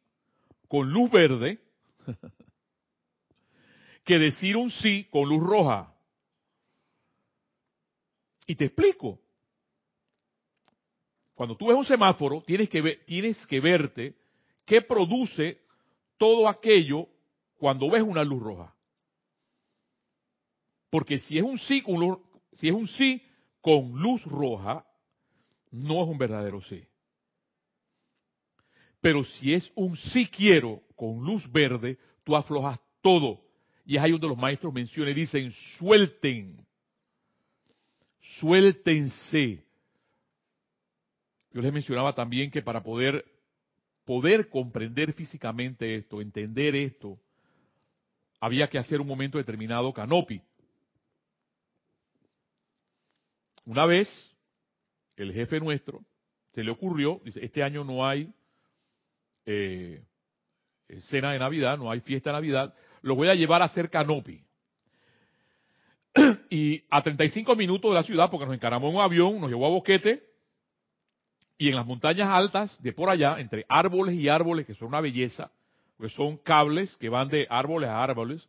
con 0.68 0.88
luz 0.88 1.10
verde 1.10 1.58
que 4.04 4.20
decir 4.20 4.56
un 4.56 4.70
sí 4.70 5.08
con 5.10 5.28
luz 5.28 5.42
roja. 5.42 5.92
Y 8.46 8.54
te 8.54 8.66
explico. 8.66 9.18
Cuando 11.34 11.56
tú 11.56 11.66
ves 11.66 11.76
un 11.76 11.84
semáforo, 11.84 12.40
tienes 12.46 12.70
que, 12.70 12.80
ver, 12.80 13.04
tienes 13.04 13.44
que 13.48 13.58
verte 13.58 14.14
qué 14.64 14.80
produce 14.80 15.60
todo 16.18 16.46
aquello 16.46 17.08
cuando 17.58 17.90
ves 17.90 18.04
una 18.04 18.22
luz 18.22 18.40
roja. 18.40 18.72
Porque 20.88 21.18
si 21.18 21.36
es 21.36 21.42
un 21.42 21.58
sí 21.58 21.82
con 21.82 21.98
luz, 21.98 22.18
si 22.54 22.68
es 22.68 22.74
un 22.74 22.88
sí 22.88 23.22
con 23.60 23.92
luz 24.00 24.22
roja, 24.24 24.84
no 25.70 26.02
es 26.02 26.08
un 26.08 26.18
verdadero 26.18 26.60
sí. 26.62 26.84
Pero 29.00 29.24
si 29.24 29.52
es 29.52 29.70
un 29.74 29.96
sí 29.96 30.26
quiero 30.26 30.82
con 30.96 31.24
luz 31.24 31.50
verde, 31.50 31.98
tú 32.24 32.34
aflojas 32.34 32.78
todo. 33.02 33.40
Y 33.84 33.96
es 33.96 34.02
ahí 34.02 34.12
donde 34.12 34.28
los 34.28 34.38
maestros 34.38 34.72
mencionan 34.72 35.12
y 35.12 35.20
dicen, 35.20 35.50
suelten, 35.78 36.66
suéltense. 38.38 39.62
Yo 41.52 41.60
les 41.60 41.72
mencionaba 41.72 42.14
también 42.14 42.50
que 42.50 42.62
para 42.62 42.82
poder, 42.82 43.24
poder 44.04 44.48
comprender 44.48 45.12
físicamente 45.12 45.96
esto, 45.96 46.20
entender 46.20 46.74
esto, 46.74 47.18
había 48.40 48.68
que 48.68 48.78
hacer 48.78 49.00
un 49.00 49.06
momento 49.06 49.38
determinado 49.38 49.92
canopi. 49.92 50.40
Una 53.64 53.86
vez, 53.86 54.08
el 55.16 55.32
jefe 55.32 55.60
nuestro, 55.60 56.04
se 56.52 56.62
le 56.62 56.70
ocurrió, 56.70 57.20
dice, 57.24 57.44
este 57.44 57.62
año 57.62 57.82
no 57.84 58.06
hay 58.06 58.32
eh, 59.46 60.02
cena 61.08 61.32
de 61.32 61.38
Navidad, 61.38 61.78
no 61.78 61.90
hay 61.90 62.00
fiesta 62.00 62.30
de 62.30 62.34
Navidad, 62.34 62.74
lo 63.02 63.14
voy 63.14 63.28
a 63.28 63.34
llevar 63.34 63.62
a 63.62 63.66
hacer 63.66 63.90
canopi. 63.90 64.44
y 66.50 66.84
a 66.90 67.02
35 67.02 67.56
minutos 67.56 67.90
de 67.90 67.94
la 67.94 68.02
ciudad, 68.02 68.30
porque 68.30 68.46
nos 68.46 68.54
encaramos 68.54 68.88
en 68.88 68.96
un 68.96 69.02
avión, 69.02 69.40
nos 69.40 69.50
llevó 69.50 69.66
a 69.66 69.70
Boquete, 69.70 70.22
y 71.56 71.68
en 71.68 71.76
las 71.76 71.86
montañas 71.86 72.28
altas 72.28 72.80
de 72.82 72.92
por 72.92 73.08
allá, 73.08 73.38
entre 73.38 73.64
árboles 73.68 74.14
y 74.16 74.28
árboles, 74.28 74.66
que 74.66 74.74
son 74.74 74.88
una 74.88 75.00
belleza, 75.00 75.50
pues 75.96 76.12
son 76.12 76.36
cables 76.38 76.96
que 76.96 77.08
van 77.08 77.28
de 77.28 77.46
árboles 77.48 77.88
a 77.88 78.02
árboles, 78.02 78.48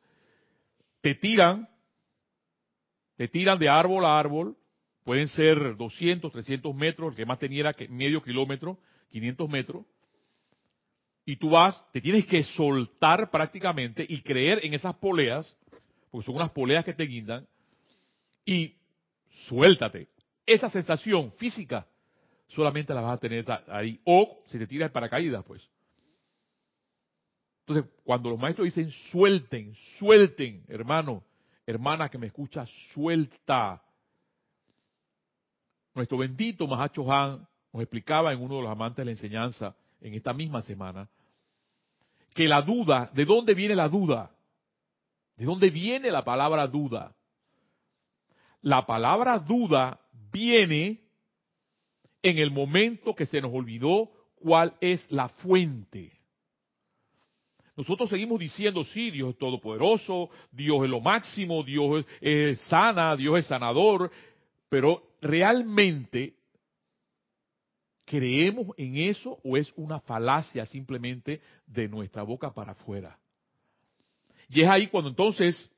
te 1.01 1.15
tiran, 1.15 1.69
te 3.15 3.27
tiran 3.27 3.59
de 3.59 3.69
árbol 3.69 4.05
a 4.05 4.19
árbol, 4.19 4.57
pueden 5.05 5.27
ser 5.29 5.77
200, 5.77 6.31
300 6.31 6.75
metros, 6.75 7.11
el 7.11 7.15
que 7.15 7.25
más 7.25 7.39
tenía 7.39 7.71
que 7.73 7.87
medio 7.87 8.21
kilómetro, 8.21 8.79
500 9.11 9.49
metros, 9.49 9.85
y 11.23 11.37
tú 11.37 11.51
vas, 11.51 11.85
te 11.91 12.01
tienes 12.01 12.25
que 12.25 12.43
soltar 12.43 13.31
prácticamente 13.31 14.05
y 14.07 14.21
creer 14.21 14.65
en 14.65 14.73
esas 14.73 14.95
poleas, 14.95 15.55
porque 16.11 16.25
son 16.25 16.35
unas 16.35 16.51
poleas 16.51 16.83
que 16.83 16.93
te 16.93 17.05
guindan, 17.05 17.47
y 18.45 18.75
suéltate. 19.47 20.07
Esa 20.45 20.69
sensación 20.69 21.31
física 21.33 21.87
solamente 22.47 22.93
la 22.93 23.01
vas 23.01 23.17
a 23.17 23.21
tener 23.21 23.45
ahí. 23.67 23.99
O 24.05 24.43
si 24.47 24.57
te 24.57 24.67
tiras 24.67 24.91
paracaídas, 24.91 25.43
pues. 25.45 25.67
Entonces, 27.67 27.91
cuando 28.03 28.29
los 28.29 28.39
maestros 28.39 28.65
dicen 28.65 28.91
suelten, 29.11 29.73
suelten, 29.97 30.63
hermano, 30.67 31.23
hermana 31.65 32.09
que 32.09 32.17
me 32.17 32.27
escucha, 32.27 32.65
suelta. 32.93 33.81
Nuestro 35.95 36.17
bendito 36.17 36.67
Mahacho 36.67 37.11
Han 37.11 37.47
nos 37.73 37.81
explicaba 37.81 38.31
en 38.33 38.41
uno 38.41 38.57
de 38.57 38.61
los 38.63 38.71
amantes 38.71 38.97
de 38.97 39.05
la 39.05 39.11
enseñanza 39.11 39.75
en 40.01 40.13
esta 40.13 40.33
misma 40.33 40.61
semana 40.61 41.09
que 42.33 42.47
la 42.49 42.61
duda, 42.61 43.09
¿de 43.13 43.23
dónde 43.23 43.53
viene 43.53 43.75
la 43.75 43.87
duda? 43.87 44.29
¿De 45.37 45.45
dónde 45.45 45.69
viene 45.69 46.11
la 46.11 46.23
palabra 46.23 46.67
duda? 46.67 47.15
La 48.61 48.85
palabra 48.85 49.39
duda 49.39 50.01
viene 50.31 50.99
en 52.21 52.37
el 52.37 52.51
momento 52.51 53.15
que 53.15 53.25
se 53.25 53.39
nos 53.39 53.53
olvidó 53.53 54.09
cuál 54.35 54.73
es 54.81 55.09
la 55.11 55.29
fuente. 55.29 56.11
Nosotros 57.77 58.09
seguimos 58.09 58.39
diciendo, 58.39 58.83
sí, 58.83 59.11
Dios 59.11 59.31
es 59.31 59.37
todopoderoso, 59.37 60.29
Dios 60.51 60.83
es 60.83 60.89
lo 60.89 60.99
máximo, 60.99 61.63
Dios 61.63 62.05
es, 62.19 62.59
sana, 62.61 63.15
Dios 63.15 63.39
es 63.39 63.47
sanador, 63.47 64.11
pero 64.67 65.14
realmente 65.25 66.35
¿Creemos 68.05 68.67
en 68.77 68.97
eso 68.97 69.39
o 69.43 69.57
es 69.57 69.73
una 69.75 69.99
falacia 69.99 70.65
simplemente 70.67 71.41
de 71.65 71.87
nuestra 71.89 72.21
boca 72.21 72.53
para 72.53 72.73
afuera? 72.73 73.17
Y 74.47 74.61
es 74.61 74.69
ahí 74.69 74.87
cuando 74.87 75.09
entonces 75.09 75.69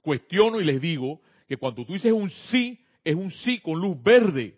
cuestiono 0.00 0.60
y 0.60 0.64
les 0.64 0.80
digo 0.80 1.20
que 1.48 1.56
cuando 1.56 1.84
tú 1.84 1.92
dices 1.92 2.12
un 2.12 2.30
sí, 2.30 2.84
es 3.02 3.16
un 3.16 3.32
sí 3.32 3.58
con 3.58 3.80
luz 3.80 4.00
verde. 4.00 4.56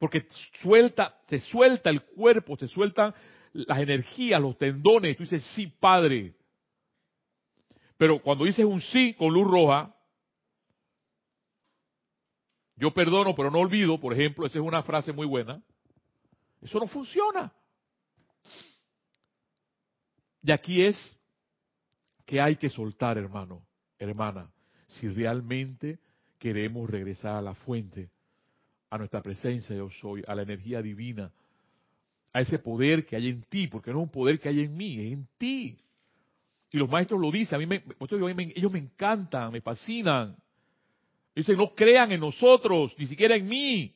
Porque 0.00 0.26
suelta, 0.60 1.16
se 1.28 1.38
suelta 1.38 1.88
el 1.90 2.02
cuerpo, 2.02 2.56
se 2.56 2.66
sueltan 2.66 3.14
las 3.52 3.78
energías, 3.78 4.42
los 4.42 4.58
tendones, 4.58 5.16
tú 5.16 5.22
dices 5.22 5.44
sí, 5.54 5.68
Padre. 5.68 6.34
Pero 7.96 8.20
cuando 8.20 8.44
dices 8.44 8.64
un 8.64 8.80
sí 8.80 9.14
con 9.14 9.32
luz 9.32 9.46
roja, 9.46 9.94
yo 12.78 12.92
perdono 12.92 13.34
pero 13.34 13.50
no 13.50 13.58
olvido, 13.58 13.98
por 14.00 14.12
ejemplo, 14.12 14.46
esa 14.46 14.58
es 14.58 14.64
una 14.64 14.82
frase 14.82 15.12
muy 15.12 15.26
buena. 15.26 15.62
Eso 16.60 16.78
no 16.78 16.86
funciona. 16.86 17.52
Y 20.42 20.50
aquí 20.50 20.82
es 20.82 21.16
que 22.24 22.40
hay 22.40 22.56
que 22.56 22.68
soltar, 22.68 23.18
hermano, 23.18 23.62
hermana, 23.98 24.50
si 24.86 25.08
realmente 25.08 25.98
queremos 26.38 26.88
regresar 26.88 27.36
a 27.36 27.42
la 27.42 27.54
fuente 27.54 28.10
a 28.90 28.98
nuestra 28.98 29.22
presencia 29.22 29.76
yo 29.76 29.90
soy, 29.90 30.22
a 30.26 30.34
la 30.34 30.42
energía 30.42 30.80
divina, 30.80 31.30
a 32.32 32.40
ese 32.40 32.58
poder 32.58 33.04
que 33.04 33.16
hay 33.16 33.28
en 33.28 33.42
ti, 33.42 33.66
porque 33.66 33.90
no 33.90 33.98
es 33.98 34.04
un 34.04 34.10
poder 34.10 34.38
que 34.38 34.48
hay 34.48 34.60
en 34.60 34.76
mí, 34.76 34.98
es 34.98 35.12
en 35.12 35.28
ti. 35.36 35.78
Y 36.70 36.78
los 36.78 36.88
maestros 36.88 37.20
lo 37.20 37.30
dicen, 37.30 37.56
a 37.56 37.58
mí 37.58 37.66
me, 37.66 37.82
ellos 38.54 38.72
me 38.72 38.78
encantan, 38.78 39.52
me 39.52 39.60
fascinan. 39.60 40.36
Dicen, 41.34 41.56
no 41.56 41.74
crean 41.74 42.12
en 42.12 42.20
nosotros, 42.20 42.94
ni 42.98 43.06
siquiera 43.06 43.36
en 43.36 43.46
mí. 43.46 43.94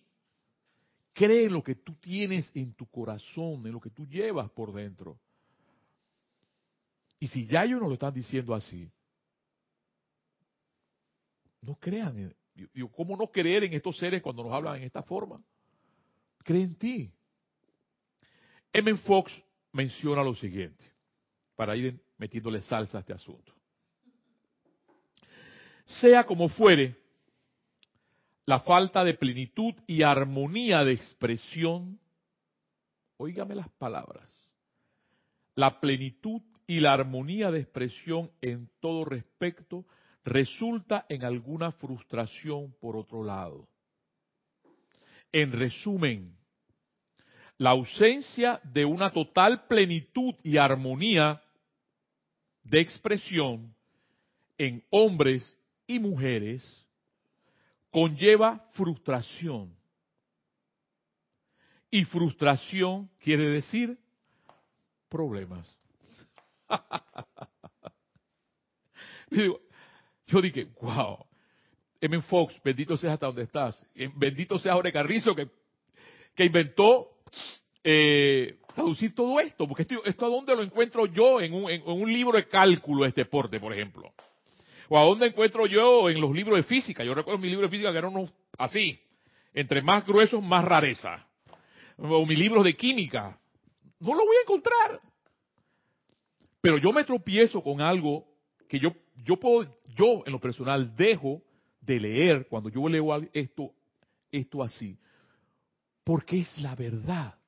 Cree 1.13 1.45
en 1.47 1.53
lo 1.53 1.63
que 1.63 1.75
tú 1.75 1.95
tienes 1.95 2.51
en 2.55 2.75
tu 2.75 2.87
corazón, 2.87 3.67
en 3.67 3.73
lo 3.73 3.81
que 3.81 3.91
tú 3.91 4.07
llevas 4.07 4.51
por 4.51 4.73
dentro. 4.73 5.19
Y 7.19 7.27
si 7.29 7.47
ya 7.47 7.65
ellos 7.65 7.81
nos 7.81 7.89
lo 7.89 7.95
están 7.95 8.15
diciendo 8.15 8.55
así, 8.55 8.91
no 11.61 11.77
crean, 11.77 12.35
¿cómo 12.97 13.17
no 13.17 13.29
creer 13.29 13.65
en 13.65 13.75
estos 13.75 13.97
seres 13.97 14.23
cuando 14.23 14.43
nos 14.43 14.53
hablan 14.53 14.77
en 14.77 14.85
esta 14.85 15.03
forma? 15.03 15.37
Cree 16.43 16.63
en 16.63 16.75
ti. 16.75 17.13
M. 18.73 18.97
Fox 18.97 19.33
menciona 19.73 20.25
lo 20.25 20.35
siguiente, 20.35 20.85
para 21.55 21.77
ir 21.77 22.03
metiéndole 22.17 22.63
salsa 22.63 22.99
a 22.99 23.01
este 23.01 23.13
asunto. 23.13 23.53
Sea 25.85 26.25
como 26.25 26.49
fuere, 26.49 26.97
la 28.45 28.61
falta 28.61 29.05
de 29.05 29.15
plenitud 29.15 29.75
y 29.87 30.03
armonía 30.03 30.85
de 30.85 30.93
expresión, 30.93 32.01
oígame 33.17 33.55
las 33.55 33.69
palabras, 33.71 34.29
la 35.55 35.81
plenitud 35.81 36.43
y 36.67 36.81
la 36.81 36.93
armonía 36.95 37.51
de 37.51 37.61
expresión 37.61 38.31
en 38.41 38.69
todo 38.81 39.05
respecto 39.05 39.85
resulta 40.25 41.07
en 41.09 41.25
alguna 41.25 41.73
frustración 41.73 42.75
por 42.81 42.97
otro 42.97 43.23
lado. 43.23 43.69
En 45.33 45.53
resumen, 45.53 46.37
la 47.59 47.71
ausencia 47.71 48.61
de 48.65 48.85
una 48.85 49.13
total 49.13 49.67
plenitud 49.67 50.35
y 50.43 50.57
armonía 50.57 51.43
de 52.65 52.81
expresión 52.81 53.75
en 54.59 54.85
hombres 54.91 55.57
y 55.87 55.99
mujeres 55.99 56.82
conlleva 57.93 58.67
frustración. 58.73 59.77
Y 61.91 62.05
frustración 62.05 63.09
quiere 63.21 63.49
decir 63.51 63.97
problemas. 65.09 65.69
Yo 70.27 70.41
dije, 70.41 70.69
wow. 70.81 71.27
M. 72.01 72.21
Fox, 72.23 72.59
bendito 72.65 72.97
seas 72.97 73.13
hasta 73.13 73.27
donde 73.27 73.43
estás. 73.43 73.87
Eh, 73.95 74.11
bendito 74.17 74.59
sea 74.59 74.75
Jorge 74.75 74.91
Carrizo 74.91 75.37
que, 75.37 75.49
que 76.35 76.47
inventó 76.47 77.11
eh, 77.85 78.59
traducir 78.75 79.15
todo 79.15 79.39
esto. 79.39 79.69
Porque 79.69 79.83
esto, 79.83 80.03
esto 80.05 80.27
a 80.27 80.31
dónde 80.31 80.57
lo 80.57 80.63
encuentro 80.63 81.07
yo 81.07 81.41
en 81.41 81.53
un, 81.53 81.71
en, 81.71 81.83
un 81.87 82.11
libro 82.11 82.39
de 82.39 82.49
cálculo 82.49 83.03
de 83.03 83.11
este 83.11 83.25
deporte, 83.25 83.61
por 83.61 83.73
ejemplo. 83.73 84.13
O 84.95 84.99
a 84.99 85.05
dónde 85.05 85.29
encuentro 85.29 85.65
yo 85.65 86.11
en 86.11 86.21
los 86.21 86.35
libros 86.35 86.59
de 86.59 86.65
física. 86.65 87.03
Yo 87.03 87.15
recuerdo 87.15 87.41
mi 87.41 87.49
libro 87.49 87.67
de 87.67 87.71
física 87.71 87.91
que 87.93 87.97
eran 87.97 88.13
así. 88.59 89.01
Entre 89.55 89.81
más 89.81 90.05
gruesos, 90.05 90.43
más 90.43 90.63
rareza. 90.67 91.27
O 91.97 92.27
mis 92.27 92.39
libros 92.39 92.63
de 92.63 92.77
química. 92.77 93.41
No 94.01 94.09
lo 94.09 94.27
voy 94.27 94.37
a 94.37 94.43
encontrar. 94.43 95.01
Pero 96.61 96.77
yo 96.77 96.93
me 96.93 97.05
tropiezo 97.05 97.63
con 97.63 97.81
algo 97.81 98.27
que 98.69 98.79
yo, 98.79 98.93
yo 99.25 99.37
puedo, 99.41 99.67
yo 99.97 100.25
en 100.27 100.33
lo 100.33 100.39
personal 100.39 100.95
dejo 100.95 101.41
de 101.81 101.99
leer 101.99 102.47
cuando 102.51 102.69
yo 102.69 102.87
leo 102.87 103.19
esto, 103.33 103.73
esto 104.31 104.63
así, 104.63 104.99
porque 106.05 106.41
es 106.41 106.59
la 106.59 106.75
verdad. 106.75 107.42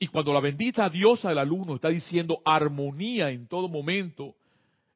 Y 0.00 0.08
cuando 0.08 0.32
la 0.32 0.40
bendita 0.40 0.88
diosa 0.88 1.28
del 1.28 1.38
alumno 1.38 1.76
está 1.76 1.88
diciendo 1.88 2.42
armonía 2.44 3.30
en 3.30 3.46
todo 3.46 3.68
momento, 3.68 4.34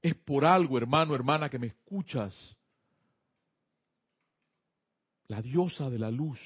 es 0.03 0.17
por 0.17 0.45
algo, 0.45 0.77
hermano, 0.77 1.15
hermana, 1.15 1.49
que 1.49 1.61
me 1.61 1.69
escuchas. 1.69 2.35
La 5.29 5.41
diosa 5.41 5.89
de 5.89 6.01
la 6.01 6.11
luz 6.11 6.41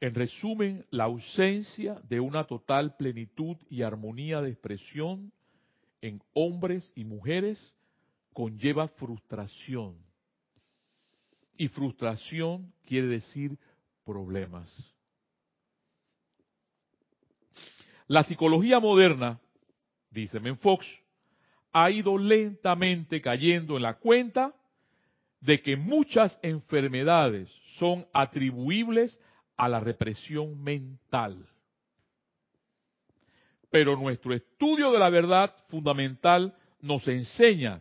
en 0.00 0.14
resumen, 0.14 0.86
la 0.90 1.04
ausencia 1.04 2.00
de 2.08 2.20
una 2.20 2.44
total 2.44 2.96
plenitud 2.96 3.56
y 3.68 3.82
armonía 3.82 4.40
de 4.40 4.50
expresión 4.50 5.30
en 6.00 6.22
hombres 6.32 6.90
y 6.96 7.04
mujeres 7.04 7.74
conlleva 8.32 8.88
frustración. 8.88 9.96
Y 11.58 11.68
frustración 11.68 12.72
quiere 12.86 13.08
decir 13.08 13.58
problemas. 14.06 14.74
La 18.10 18.24
psicología 18.24 18.80
moderna, 18.80 19.38
dice 20.10 20.40
Fox, 20.56 20.84
ha 21.72 21.92
ido 21.92 22.18
lentamente 22.18 23.20
cayendo 23.20 23.76
en 23.76 23.82
la 23.82 23.98
cuenta 23.98 24.52
de 25.40 25.62
que 25.62 25.76
muchas 25.76 26.36
enfermedades 26.42 27.48
son 27.78 28.04
atribuibles 28.12 29.20
a 29.56 29.68
la 29.68 29.78
represión 29.78 30.60
mental. 30.60 31.46
Pero 33.70 33.94
nuestro 33.94 34.34
estudio 34.34 34.90
de 34.90 34.98
la 34.98 35.08
verdad 35.08 35.54
fundamental 35.68 36.52
nos 36.80 37.06
enseña 37.06 37.80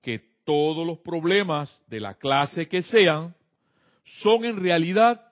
que 0.00 0.20
todos 0.46 0.86
los 0.86 1.00
problemas 1.00 1.84
de 1.86 2.00
la 2.00 2.14
clase 2.14 2.66
que 2.66 2.80
sean 2.80 3.34
son 4.22 4.46
en 4.46 4.56
realidad 4.56 5.22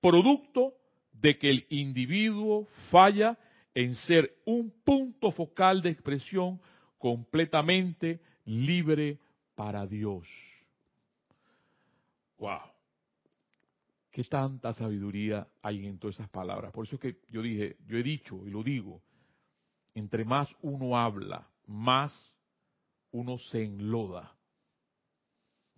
producto 0.00 0.72
de 1.24 1.38
que 1.38 1.48
el 1.48 1.66
individuo 1.70 2.66
falla 2.90 3.38
en 3.74 3.94
ser 3.94 4.42
un 4.44 4.70
punto 4.84 5.30
focal 5.30 5.80
de 5.80 5.88
expresión 5.88 6.60
completamente 6.98 8.20
libre 8.44 9.18
para 9.54 9.86
Dios. 9.86 10.28
Wow. 12.36 12.60
¿Qué 14.10 14.22
tanta 14.24 14.74
sabiduría 14.74 15.48
hay 15.62 15.86
en 15.86 15.98
todas 15.98 16.16
esas 16.16 16.28
palabras? 16.28 16.70
Por 16.72 16.84
eso 16.84 16.96
es 16.96 17.00
que 17.00 17.20
yo 17.30 17.40
dije, 17.40 17.78
yo 17.86 17.96
he 17.96 18.02
dicho 18.02 18.46
y 18.46 18.50
lo 18.50 18.62
digo, 18.62 19.00
entre 19.94 20.26
más 20.26 20.54
uno 20.60 20.98
habla, 20.98 21.48
más 21.66 22.34
uno 23.12 23.38
se 23.38 23.64
enloda. 23.64 24.36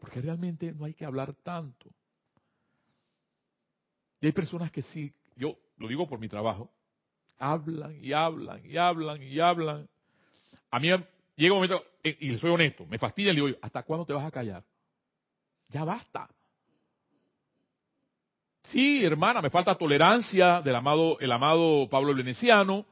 Porque 0.01 0.21
realmente 0.21 0.73
no 0.73 0.87
hay 0.87 0.95
que 0.95 1.05
hablar 1.05 1.35
tanto. 1.35 1.95
Y 4.21 4.27
hay 4.27 4.33
personas 4.33 4.73
que 4.73 4.83
sí, 4.83 5.15
yo 5.37 5.57
lo 5.77 5.89
digo 5.89 6.09
por 6.09 6.19
mi 6.19 6.29
trabajo, 6.29 6.71
hablan 7.39 8.03
y 8.03 8.13
hablan 8.13 8.65
y 8.65 8.77
hablan 8.77 9.23
y 9.23 9.39
hablan. 9.39 9.89
A 10.71 10.81
mí 10.81 10.89
llega 11.37 11.55
un 11.55 11.63
momento, 11.63 11.85
eh, 12.03 12.17
y 12.21 12.39
soy 12.39 12.51
honesto, 12.51 12.87
me 12.87 12.99
fastidia 12.99 13.33
y 13.33 13.37
le 13.37 13.47
digo, 13.47 13.59
¿hasta 13.63 13.83
cuándo 13.83 14.05
te 14.05 14.13
vas 14.13 14.25
a 14.25 14.31
callar? 14.31 14.65
Ya 15.69 15.85
basta. 15.85 16.29
Sí, 18.65 19.05
hermana, 19.05 19.41
me 19.41 19.51
falta 19.51 19.77
tolerancia 19.77 20.61
del 20.61 20.75
amado, 20.75 21.19
el 21.21 21.31
amado 21.31 21.89
Pablo 21.89 22.11
el 22.11 22.17
Veneciano. 22.17 22.85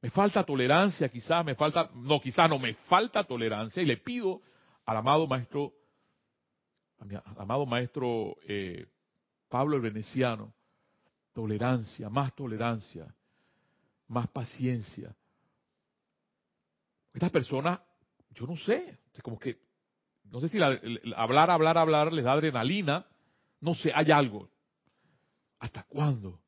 Me 0.00 0.10
falta 0.10 0.44
tolerancia, 0.44 1.08
quizás, 1.08 1.44
me 1.44 1.54
falta, 1.54 1.90
no, 1.94 2.20
quizás 2.20 2.48
no, 2.48 2.58
me 2.58 2.74
falta 2.74 3.24
tolerancia 3.24 3.82
y 3.82 3.86
le 3.86 3.96
pido 3.96 4.40
al 4.84 4.96
amado 4.96 5.26
maestro, 5.26 5.72
al 6.98 7.22
amado 7.38 7.66
maestro 7.66 8.36
eh, 8.46 8.86
Pablo 9.48 9.76
el 9.76 9.82
Veneciano, 9.82 10.52
tolerancia, 11.32 12.08
más 12.08 12.34
tolerancia, 12.34 13.14
más 14.08 14.28
paciencia. 14.28 15.14
Estas 17.12 17.30
personas, 17.30 17.80
yo 18.30 18.46
no 18.46 18.56
sé, 18.56 18.98
como 19.22 19.38
que, 19.38 19.60
no 20.24 20.40
sé 20.40 20.48
si 20.48 20.60
hablar, 20.60 21.50
hablar, 21.50 21.78
hablar 21.78 22.12
les 22.12 22.24
da 22.24 22.32
adrenalina, 22.32 23.06
no 23.60 23.74
sé, 23.74 23.92
hay 23.94 24.10
algo. 24.10 24.48
¿Hasta 25.58 25.84
cuándo? 25.84 26.40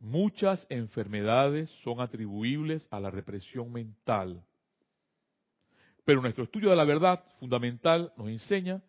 Muchas 0.00 0.66
enfermedades 0.68 1.70
son 1.82 2.00
atribuibles 2.00 2.88
a 2.90 2.98
la 2.98 3.10
represión 3.10 3.72
mental. 3.72 4.44
Pero 6.04 6.20
nuestro 6.20 6.42
estudio 6.44 6.70
de 6.70 6.76
la 6.76 6.84
verdad 6.84 7.24
fundamental 7.38 8.12
nos 8.16 8.28
enseña 8.28 8.82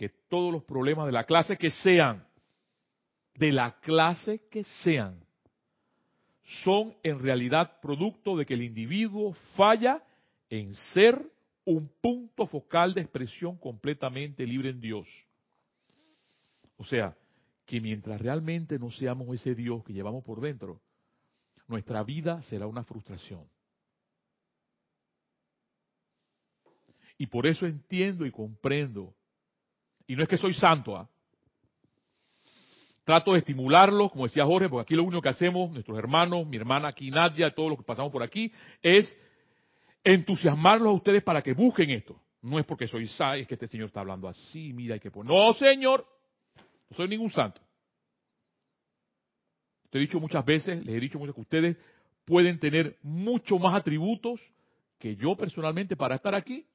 que 0.00 0.08
todos 0.30 0.50
los 0.50 0.64
problemas 0.64 1.04
de 1.04 1.12
la 1.12 1.24
clase 1.24 1.58
que 1.58 1.70
sean, 1.70 2.26
de 3.34 3.52
la 3.52 3.78
clase 3.80 4.48
que 4.50 4.64
sean, 4.64 5.22
son 6.64 6.96
en 7.02 7.18
realidad 7.18 7.78
producto 7.82 8.34
de 8.34 8.46
que 8.46 8.54
el 8.54 8.62
individuo 8.62 9.34
falla 9.58 10.02
en 10.48 10.72
ser 10.94 11.22
un 11.66 11.92
punto 12.00 12.46
focal 12.46 12.94
de 12.94 13.02
expresión 13.02 13.58
completamente 13.58 14.46
libre 14.46 14.70
en 14.70 14.80
Dios. 14.80 15.06
O 16.78 16.84
sea, 16.86 17.14
que 17.66 17.78
mientras 17.78 18.22
realmente 18.22 18.78
no 18.78 18.90
seamos 18.90 19.28
ese 19.34 19.54
Dios 19.54 19.84
que 19.84 19.92
llevamos 19.92 20.24
por 20.24 20.40
dentro, 20.40 20.80
nuestra 21.68 22.02
vida 22.04 22.40
será 22.44 22.66
una 22.66 22.84
frustración. 22.84 23.46
Y 27.18 27.26
por 27.26 27.46
eso 27.46 27.66
entiendo 27.66 28.24
y 28.24 28.30
comprendo. 28.30 29.14
Y 30.10 30.16
no 30.16 30.24
es 30.24 30.28
que 30.28 30.36
soy 30.36 30.54
santo, 30.54 30.96
¿ah? 30.96 31.08
Trato 33.04 33.32
de 33.32 33.38
estimularlos, 33.38 34.10
como 34.10 34.24
decía 34.24 34.44
Jorge, 34.44 34.68
porque 34.68 34.82
aquí 34.82 34.94
lo 34.96 35.04
único 35.04 35.22
que 35.22 35.28
hacemos, 35.28 35.70
nuestros 35.70 35.96
hermanos, 35.96 36.48
mi 36.48 36.56
hermana 36.56 36.88
aquí, 36.88 37.12
Nadia, 37.12 37.54
todos 37.54 37.68
los 37.68 37.78
que 37.78 37.84
pasamos 37.84 38.10
por 38.10 38.24
aquí, 38.24 38.52
es 38.82 39.16
entusiasmarlos 40.02 40.88
a 40.88 40.94
ustedes 40.94 41.22
para 41.22 41.42
que 41.42 41.52
busquen 41.52 41.90
esto. 41.90 42.20
No 42.42 42.58
es 42.58 42.66
porque 42.66 42.88
soy 42.88 43.04
es 43.04 43.46
que 43.46 43.54
este 43.54 43.68
señor 43.68 43.86
está 43.86 44.00
hablando 44.00 44.26
así, 44.26 44.72
mira, 44.72 44.94
hay 44.94 45.00
que 45.00 45.12
poner. 45.12 45.32
No, 45.32 45.54
señor, 45.54 46.04
no 46.88 46.96
soy 46.96 47.06
ningún 47.06 47.30
santo. 47.30 47.60
Te 49.90 49.98
he 49.98 50.00
dicho 50.00 50.18
muchas 50.18 50.44
veces, 50.44 50.84
les 50.84 50.96
he 50.96 50.98
dicho 50.98 51.20
muchas 51.20 51.36
que 51.36 51.40
ustedes 51.40 51.76
pueden 52.24 52.58
tener 52.58 52.98
mucho 53.04 53.60
más 53.60 53.76
atributos 53.76 54.40
que 54.98 55.14
yo 55.14 55.36
personalmente 55.36 55.94
para 55.94 56.16
estar 56.16 56.34
aquí. 56.34 56.66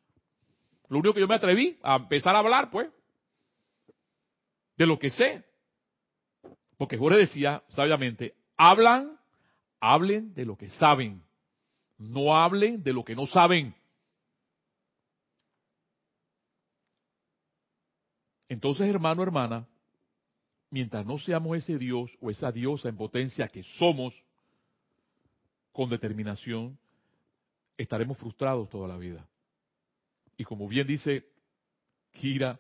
Lo 0.88 1.00
único 1.00 1.14
que 1.14 1.20
yo 1.20 1.28
me 1.28 1.36
atreví 1.36 1.78
a 1.84 1.98
empezar 1.98 2.34
a 2.34 2.40
hablar, 2.40 2.70
pues, 2.72 2.88
de 4.78 4.86
lo 4.86 5.00
que 5.00 5.10
sé. 5.10 5.44
Porque 6.78 6.98
Jorge 6.98 7.20
decía 7.20 7.64
sabiamente, 7.70 8.36
hablan, 8.58 9.18
hablen 9.80 10.34
de 10.34 10.46
lo 10.46 10.58
que 10.58 10.70
saben. 10.70 11.24
No 11.98 12.36
hablen 12.36 12.84
de 12.84 12.94
lo 12.94 13.04
que 13.06 13.16
no 13.16 13.26
saben. 13.26 13.74
Entonces, 18.48 18.88
hermano, 18.88 19.24
hermana, 19.24 19.68
mientras 20.70 21.06
no 21.06 21.18
seamos 21.18 21.58
ese 21.58 21.78
Dios 21.78 22.12
o 22.22 22.30
esa 22.30 22.52
diosa 22.52 22.90
en 22.90 22.98
potencia 22.98 23.48
que 23.48 23.64
somos, 23.64 24.14
con 25.72 25.90
determinación, 25.90 26.78
estaremos 27.78 28.18
frustrados 28.18 28.70
toda 28.70 28.88
la 28.88 28.98
vida. 28.98 29.28
Y 30.38 30.46
como 30.46 30.68
bien 30.68 30.88
dice 30.88 31.26
Kira, 32.12 32.60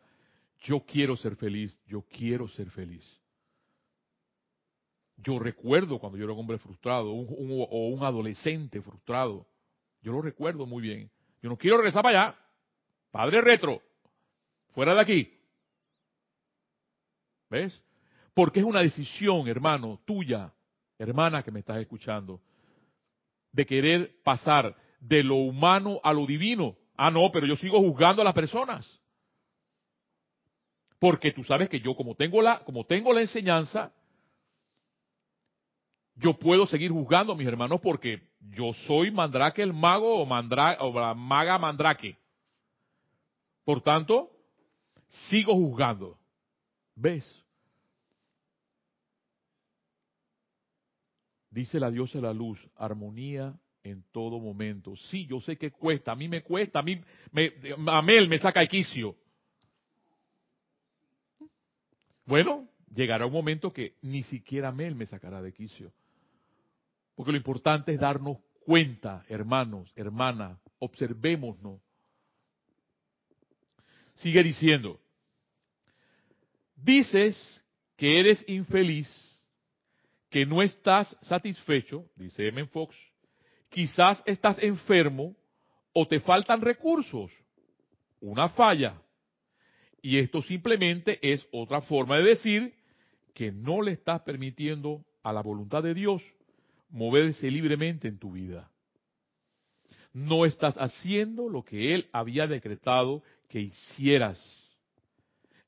yo 0.65 0.83
quiero 0.83 1.15
ser 1.15 1.35
feliz, 1.35 1.77
yo 1.85 2.01
quiero 2.01 2.47
ser 2.47 2.69
feliz. 2.71 3.05
Yo 5.17 5.39
recuerdo 5.39 5.99
cuando 5.99 6.17
yo 6.17 6.25
era 6.25 6.33
un 6.33 6.39
hombre 6.39 6.57
frustrado 6.57 7.11
o 7.11 7.87
un 7.87 8.03
adolescente 8.03 8.81
frustrado. 8.81 9.47
Yo 10.01 10.11
lo 10.11 10.21
recuerdo 10.21 10.65
muy 10.65 10.81
bien. 10.81 11.09
Yo 11.41 11.49
no 11.49 11.57
quiero 11.57 11.77
regresar 11.77 12.03
para 12.03 12.19
allá. 12.19 12.39
Padre 13.11 13.41
retro, 13.41 13.81
fuera 14.69 14.93
de 14.95 15.01
aquí. 15.01 15.33
¿Ves? 17.49 17.81
Porque 18.33 18.59
es 18.59 18.65
una 18.65 18.81
decisión, 18.81 19.47
hermano, 19.47 20.01
tuya, 20.03 20.51
hermana 20.97 21.43
que 21.43 21.51
me 21.51 21.59
estás 21.59 21.77
escuchando, 21.77 22.41
de 23.51 23.65
querer 23.65 24.21
pasar 24.23 24.75
de 24.99 25.23
lo 25.23 25.35
humano 25.35 25.99
a 26.03 26.11
lo 26.11 26.25
divino. 26.25 26.75
Ah, 26.97 27.11
no, 27.11 27.29
pero 27.31 27.45
yo 27.45 27.55
sigo 27.55 27.79
juzgando 27.79 28.21
a 28.21 28.25
las 28.25 28.33
personas. 28.33 28.99
Porque 31.05 31.31
tú 31.31 31.43
sabes 31.43 31.69
que 31.69 31.79
yo 31.79 31.95
como 31.95 32.15
tengo 32.15 32.41
la 32.41 32.63
como 32.63 32.83
tengo 32.83 33.13
la 33.13 33.21
enseñanza 33.21 33.93
yo 36.15 36.33
puedo 36.39 36.65
seguir 36.65 36.89
juzgando 36.89 37.33
a 37.33 37.35
mis 37.35 37.47
hermanos 37.47 37.79
porque 37.79 38.23
yo 38.39 38.73
soy 38.87 39.11
Mandrake 39.11 39.61
el 39.61 39.71
mago 39.71 40.19
o, 40.19 40.25
mandra, 40.25 40.77
o 40.79 40.99
la 40.99 41.13
maga 41.13 41.59
Mandrake. 41.59 42.17
Por 43.63 43.81
tanto, 43.81 44.31
sigo 45.29 45.53
juzgando. 45.53 46.17
¿Ves? 46.95 47.45
Dice 51.51 51.79
la 51.79 51.91
diosa 51.91 52.17
de 52.17 52.23
la 52.23 52.33
luz, 52.33 52.59
armonía 52.77 53.53
en 53.83 54.03
todo 54.11 54.39
momento. 54.39 54.95
Sí, 54.95 55.27
yo 55.27 55.39
sé 55.39 55.55
que 55.55 55.69
cuesta, 55.69 56.13
a 56.13 56.15
mí 56.15 56.27
me 56.27 56.41
cuesta, 56.41 56.79
a 56.79 56.81
mí, 56.81 56.99
me, 57.31 57.53
a 57.85 58.01
Mel 58.01 58.27
me 58.27 58.39
saca 58.39 58.59
el 58.63 58.67
quicio. 58.67 59.15
Bueno, 62.25 62.67
llegará 62.93 63.25
un 63.25 63.33
momento 63.33 63.71
que 63.71 63.95
ni 64.01 64.23
siquiera 64.23 64.71
Mel 64.71 64.95
me 64.95 65.05
sacará 65.05 65.41
de 65.41 65.53
quicio. 65.53 65.91
Porque 67.15 67.31
lo 67.31 67.37
importante 67.37 67.93
es 67.93 67.99
darnos 67.99 68.39
cuenta, 68.65 69.23
hermanos, 69.29 69.91
hermanas, 69.95 70.59
observémonos. 70.79 71.79
Sigue 74.15 74.43
diciendo, 74.43 74.99
dices 76.75 77.63
que 77.95 78.19
eres 78.19 78.43
infeliz, 78.47 79.07
que 80.29 80.45
no 80.45 80.61
estás 80.61 81.15
satisfecho, 81.21 82.09
dice 82.15 82.47
M. 82.47 82.65
Fox, 82.67 82.95
quizás 83.69 84.21
estás 84.25 84.61
enfermo 84.63 85.35
o 85.93 86.07
te 86.07 86.19
faltan 86.19 86.61
recursos, 86.61 87.31
una 88.19 88.49
falla. 88.49 89.01
Y 90.05 90.19
esto 90.19 90.43
simplemente 90.43 91.17
es 91.23 91.47
otra 91.51 91.81
forma 91.81 92.17
de 92.17 92.25
decir 92.25 92.75
que 93.33 93.51
no 93.51 93.81
le 93.81 93.93
estás 93.93 94.21
permitiendo 94.21 95.03
a 95.23 95.33
la 95.33 95.41
voluntad 95.41 95.81
de 95.81 95.95
Dios 95.95 96.21
moverse 96.89 97.49
libremente 97.49 98.07
en 98.07 98.19
tu 98.19 98.33
vida. 98.33 98.69
No 100.13 100.45
estás 100.45 100.75
haciendo 100.77 101.49
lo 101.49 101.65
que 101.65 101.95
Él 101.95 102.07
había 102.13 102.45
decretado 102.45 103.23
que 103.49 103.61
hicieras. 103.61 104.39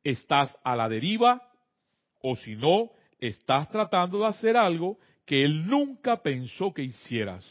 Estás 0.03 0.55
a 0.63 0.75
la 0.75 0.87
deriva 0.87 1.51
o 2.21 2.35
si 2.35 2.55
no, 2.55 2.91
estás 3.17 3.71
tratando 3.71 4.19
de 4.19 4.27
hacer 4.27 4.55
algo 4.55 4.99
que 5.25 5.43
Él 5.45 5.65
nunca 5.65 6.21
pensó 6.21 6.75
que 6.75 6.83
hicieras. 6.83 7.43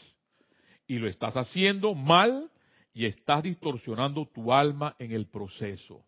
Y 0.87 0.99
lo 0.99 1.09
estás 1.09 1.35
haciendo 1.35 1.93
mal 1.95 2.49
y 2.93 3.07
estás 3.07 3.43
distorsionando 3.43 4.25
tu 4.27 4.53
alma 4.53 4.95
en 4.99 5.11
el 5.11 5.27
proceso. 5.27 6.06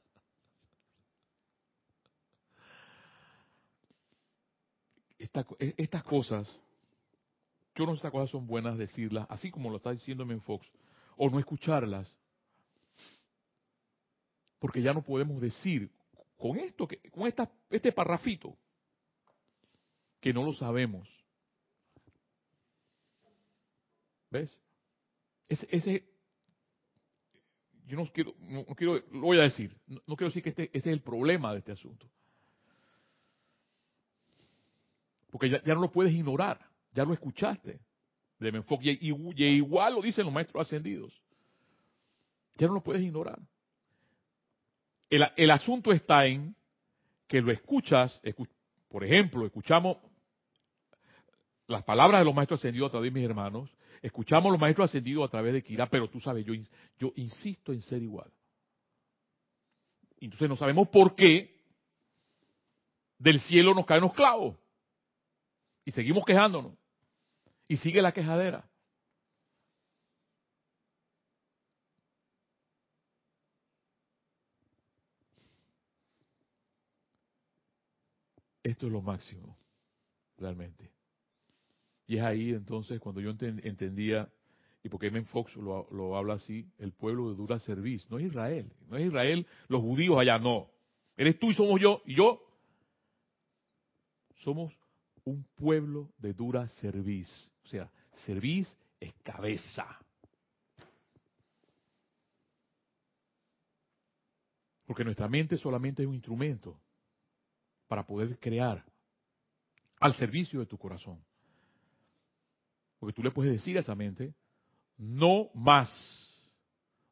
estas 5.17 6.03
cosas 6.03 6.59
yo 7.75 7.85
no 7.85 7.91
sé 7.91 7.97
si 7.97 7.99
estas 7.99 8.11
cosas 8.11 8.29
son 8.29 8.47
buenas 8.47 8.77
decirlas, 8.77 9.27
así 9.29 9.51
como 9.51 9.69
lo 9.69 9.77
está 9.77 9.91
diciendo 9.91 10.23
en 10.23 10.41
Fox, 10.41 10.65
o 11.17 11.29
no 11.29 11.39
escucharlas. 11.39 12.17
Porque 14.59 14.81
ya 14.81 14.93
no 14.93 15.03
podemos 15.03 15.41
decir 15.41 15.91
con 16.37 16.57
esto, 16.57 16.87
con 17.11 17.27
esta, 17.27 17.51
este 17.69 17.91
parrafito, 17.91 18.57
que 20.21 20.33
no 20.33 20.43
lo 20.43 20.53
sabemos. 20.53 21.07
¿Ves? 24.31 24.57
Ese, 25.49 25.67
ese 25.69 26.14
yo 27.87 27.97
no 27.97 28.05
quiero, 28.07 28.33
no, 28.39 28.65
quiero, 28.75 28.95
lo 29.11 29.21
voy 29.21 29.39
a 29.39 29.43
decir, 29.43 29.75
no, 29.87 30.15
quiero 30.15 30.27
decir 30.27 30.43
que 30.43 30.49
este, 30.49 30.63
ese 30.65 30.89
es 30.89 30.93
el 30.93 31.01
problema 31.01 31.51
de 31.53 31.59
este 31.59 31.71
asunto. 31.71 32.07
Porque 35.29 35.49
ya 35.49 35.73
no 35.73 35.81
lo 35.81 35.91
puedes 35.91 36.13
ignorar. 36.13 36.59
Ya 36.93 37.03
lo 37.03 37.13
escuchaste 37.13 37.81
de 38.39 38.49
enfoque. 38.49 38.97
Y, 39.01 39.09
igual 39.43 39.95
lo 39.95 40.01
dicen 40.01 40.23
los 40.23 40.33
maestros 40.33 40.65
ascendidos. 40.65 41.13
Ya 42.55 42.67
no 42.67 42.75
lo 42.75 42.81
puedes 42.81 43.01
ignorar. 43.01 43.39
El, 45.09 45.51
asunto 45.51 45.91
está 45.91 46.25
en 46.25 46.55
que 47.27 47.41
lo 47.41 47.51
escuchas, 47.51 48.21
por 48.89 49.03
ejemplo, 49.03 49.45
escuchamos 49.45 49.97
las 51.67 51.83
palabras 51.83 52.21
de 52.21 52.25
los 52.25 52.33
maestros 52.33 52.59
ascendidos 52.59 52.87
a 52.87 52.91
través 52.91 53.13
de 53.13 53.19
mis 53.19 53.29
hermanos, 53.29 53.69
escuchamos 54.05 54.51
los 54.51 54.61
maestros 54.61 54.89
ascendidos 54.89 55.27
a 55.27 55.31
través 55.31 55.53
de 55.53 55.63
Kira, 55.63 55.89
pero 55.89 56.07
tú 56.07 56.21
sabes, 56.21 56.45
yo, 56.45 56.53
yo 56.99 57.11
insisto 57.15 57.73
en 57.73 57.81
ser 57.81 58.03
igual. 58.03 58.31
Entonces 60.19 60.47
no 60.47 60.55
sabemos 60.55 60.87
por 60.89 61.15
qué 61.15 61.59
del 63.17 63.39
cielo 63.39 63.73
nos 63.73 63.85
caen 63.85 64.01
los 64.01 64.13
clavos. 64.13 64.57
Y 65.85 65.91
seguimos 65.91 66.23
quejándonos. 66.23 66.73
Y 67.67 67.77
sigue 67.77 68.01
la 68.01 68.11
quejadera. 68.11 68.69
Esto 78.61 78.85
es 78.85 78.91
lo 78.91 79.01
máximo, 79.01 79.57
realmente. 80.37 80.94
Y 82.07 82.17
es 82.17 82.23
ahí 82.23 82.51
entonces 82.51 82.99
cuando 82.99 83.21
yo 83.21 83.31
entendía, 83.31 84.29
y 84.83 84.89
porque 84.89 85.09
Men 85.09 85.25
Fox 85.25 85.55
lo, 85.55 85.87
lo, 85.91 86.15
habla 86.15 86.35
así, 86.35 86.67
el 86.77 86.91
pueblo 86.91 87.29
de 87.29 87.35
dura 87.35 87.57
serviz. 87.59 88.09
No 88.09 88.19
es 88.19 88.25
Israel, 88.25 88.71
no 88.87 88.97
es 88.97 89.07
Israel, 89.07 89.47
los 89.67 89.81
judíos 89.81 90.17
allá, 90.17 90.37
no. 90.37 90.69
Eres 91.17 91.39
tú 91.39 91.49
y 91.49 91.53
somos 91.55 91.81
yo, 91.81 92.01
y 92.05 92.15
yo 92.15 92.41
somos 94.35 94.73
un 95.23 95.43
pueblo 95.55 96.11
de 96.19 96.33
dura 96.33 96.67
cerviz. 96.67 97.29
O 97.63 97.67
sea, 97.67 97.91
cerviz 98.25 98.77
es 98.99 99.13
cabeza. 99.23 99.99
Porque 104.85 105.03
nuestra 105.03 105.27
mente 105.27 105.57
solamente 105.57 106.03
es 106.03 106.07
un 106.07 106.13
instrumento 106.13 106.79
para 107.87 108.05
poder 108.05 108.37
crear 108.39 108.85
al 109.99 110.13
servicio 110.15 110.59
de 110.59 110.67
tu 110.67 110.77
corazón. 110.77 111.19
Porque 113.05 113.17
tú 113.17 113.21
le 113.21 113.29
puedes 113.29 113.51
decir 113.51 113.77
a 113.77 113.81
esa 113.81 113.93
mente, 113.93 114.33
no 114.97 115.51
más, 115.53 115.87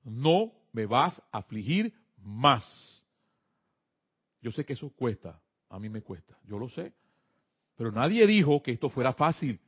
no 0.03 0.51
me 0.71 0.87
vas 0.87 1.21
a 1.31 1.37
afligir 1.37 1.93
más. 2.17 2.65
Yo 4.41 4.51
sé 4.51 4.65
que 4.65 4.73
eso 4.73 4.89
cuesta, 4.89 5.39
a 5.69 5.77
mí 5.77 5.89
me 5.89 6.01
cuesta, 6.01 6.35
yo 6.45 6.57
lo 6.57 6.67
sé. 6.67 6.95
Pero 7.75 7.91
nadie 7.91 8.25
dijo 8.25 8.63
que 8.63 8.71
esto 8.71 8.89
fuera 8.89 9.13
fácil. 9.13 9.59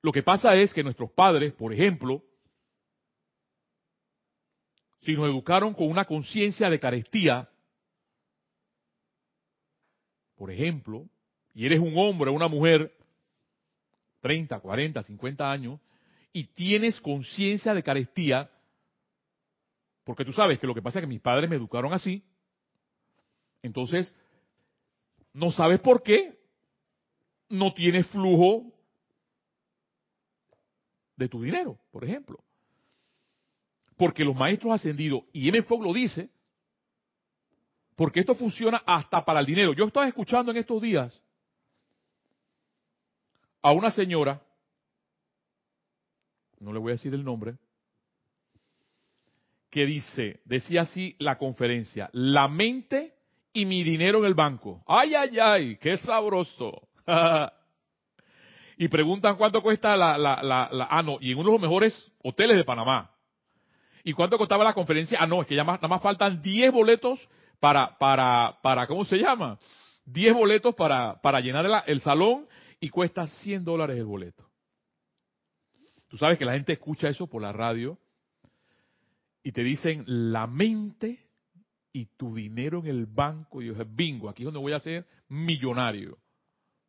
Lo 0.00 0.12
que 0.12 0.22
pasa 0.22 0.54
es 0.54 0.72
que 0.72 0.84
nuestros 0.84 1.10
padres, 1.10 1.52
por 1.54 1.72
ejemplo, 1.72 2.22
si 5.00 5.14
nos 5.14 5.28
educaron 5.28 5.74
con 5.74 5.90
una 5.90 6.04
conciencia 6.04 6.70
de 6.70 6.78
carestía, 6.78 7.50
por 10.36 10.52
ejemplo, 10.52 11.08
y 11.52 11.66
eres 11.66 11.80
un 11.80 11.98
hombre 11.98 12.30
o 12.30 12.32
una 12.32 12.46
mujer, 12.46 12.95
30, 14.26 14.58
40, 14.58 15.02
50 15.04 15.52
años, 15.52 15.78
y 16.32 16.44
tienes 16.48 17.00
conciencia 17.00 17.72
de 17.74 17.82
carestía, 17.82 18.50
Porque 20.02 20.24
tú 20.24 20.32
sabes 20.32 20.58
que 20.60 20.66
lo 20.66 20.74
que 20.74 20.82
pasa 20.82 20.98
es 20.98 21.02
que 21.02 21.08
mis 21.08 21.20
padres 21.20 21.50
me 21.50 21.56
educaron 21.56 21.92
así. 21.92 22.22
Entonces, 23.60 24.14
no 25.32 25.50
sabes 25.50 25.80
por 25.80 26.02
qué 26.02 26.38
no 27.48 27.72
tienes 27.72 28.06
flujo 28.08 28.72
de 31.16 31.28
tu 31.28 31.42
dinero, 31.42 31.78
por 31.90 32.04
ejemplo. 32.04 32.38
Porque 33.96 34.24
los 34.24 34.36
maestros 34.36 34.74
ascendidos, 34.74 35.22
y 35.32 35.48
M. 35.48 35.62
Fogg 35.62 35.82
lo 35.82 35.92
dice, 35.92 36.30
porque 37.96 38.20
esto 38.20 38.34
funciona 38.36 38.82
hasta 38.86 39.24
para 39.24 39.40
el 39.40 39.46
dinero. 39.46 39.72
Yo 39.72 39.86
estaba 39.86 40.06
escuchando 40.06 40.52
en 40.52 40.58
estos 40.58 40.80
días 40.80 41.20
a 43.66 43.72
una 43.72 43.90
señora, 43.90 44.40
no 46.60 46.72
le 46.72 46.78
voy 46.78 46.92
a 46.92 46.94
decir 46.94 47.12
el 47.12 47.24
nombre, 47.24 47.56
que 49.70 49.86
dice, 49.86 50.40
decía 50.44 50.82
así 50.82 51.16
la 51.18 51.36
conferencia, 51.36 52.08
la 52.12 52.46
mente 52.46 53.14
y 53.52 53.64
mi 53.64 53.82
dinero 53.82 54.20
en 54.20 54.26
el 54.26 54.34
banco. 54.34 54.84
Ay, 54.86 55.16
ay, 55.16 55.40
ay, 55.40 55.76
qué 55.78 55.96
sabroso. 55.96 56.86
y 58.78 58.86
preguntan 58.86 59.34
cuánto 59.36 59.60
cuesta 59.60 59.96
la, 59.96 60.16
la, 60.16 60.40
la, 60.44 60.68
la, 60.70 60.86
ah, 60.88 61.02
no, 61.02 61.18
y 61.20 61.32
en 61.32 61.38
uno 61.38 61.48
de 61.48 61.54
los 61.54 61.62
mejores 61.62 62.12
hoteles 62.22 62.56
de 62.58 62.62
Panamá. 62.62 63.10
¿Y 64.04 64.12
cuánto 64.12 64.38
costaba 64.38 64.62
la 64.62 64.74
conferencia? 64.74 65.18
Ah, 65.20 65.26
no, 65.26 65.42
es 65.42 65.48
que 65.48 65.56
ya 65.56 65.64
más, 65.64 65.78
nada 65.78 65.88
más 65.88 66.02
faltan 66.02 66.40
10 66.40 66.70
boletos 66.70 67.28
para, 67.58 67.98
para, 67.98 68.58
para, 68.62 68.86
¿cómo 68.86 69.04
se 69.04 69.16
llama? 69.16 69.58
10 70.04 70.34
boletos 70.34 70.72
para, 70.76 71.20
para 71.20 71.40
llenar 71.40 71.66
el, 71.66 71.72
el 71.88 72.00
salón 72.00 72.46
y 72.80 72.88
cuesta 72.88 73.26
100 73.26 73.64
dólares 73.64 73.98
el 73.98 74.04
boleto. 74.04 74.48
Tú 76.08 76.16
sabes 76.18 76.38
que 76.38 76.44
la 76.44 76.52
gente 76.52 76.72
escucha 76.72 77.08
eso 77.08 77.26
por 77.26 77.42
la 77.42 77.52
radio 77.52 77.98
y 79.42 79.52
te 79.52 79.62
dicen 79.62 80.04
la 80.06 80.46
mente 80.46 81.26
y 81.92 82.06
tu 82.16 82.34
dinero 82.34 82.80
en 82.80 82.86
el 82.86 83.06
banco. 83.06 83.60
Y 83.60 83.66
yo 83.66 83.72
dije, 83.72 83.86
bingo, 83.88 84.28
aquí 84.28 84.42
es 84.42 84.46
donde 84.46 84.60
voy 84.60 84.72
a 84.72 84.80
ser 84.80 85.06
millonario. 85.28 86.18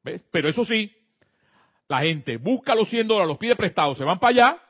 ¿Ves? 0.04 0.28
Pero 0.32 0.50
eso 0.50 0.65
sí, 0.65 0.91
la 1.88 2.02
gente 2.02 2.38
busca 2.38 2.76
los 2.76 2.89
100 2.89 3.08
dólares, 3.08 3.30
los 3.30 3.38
pide 3.38 3.56
prestados, 3.56 3.97
se 3.97 4.04
van 4.04 4.19
para 4.19 4.32
allá. 4.32 4.63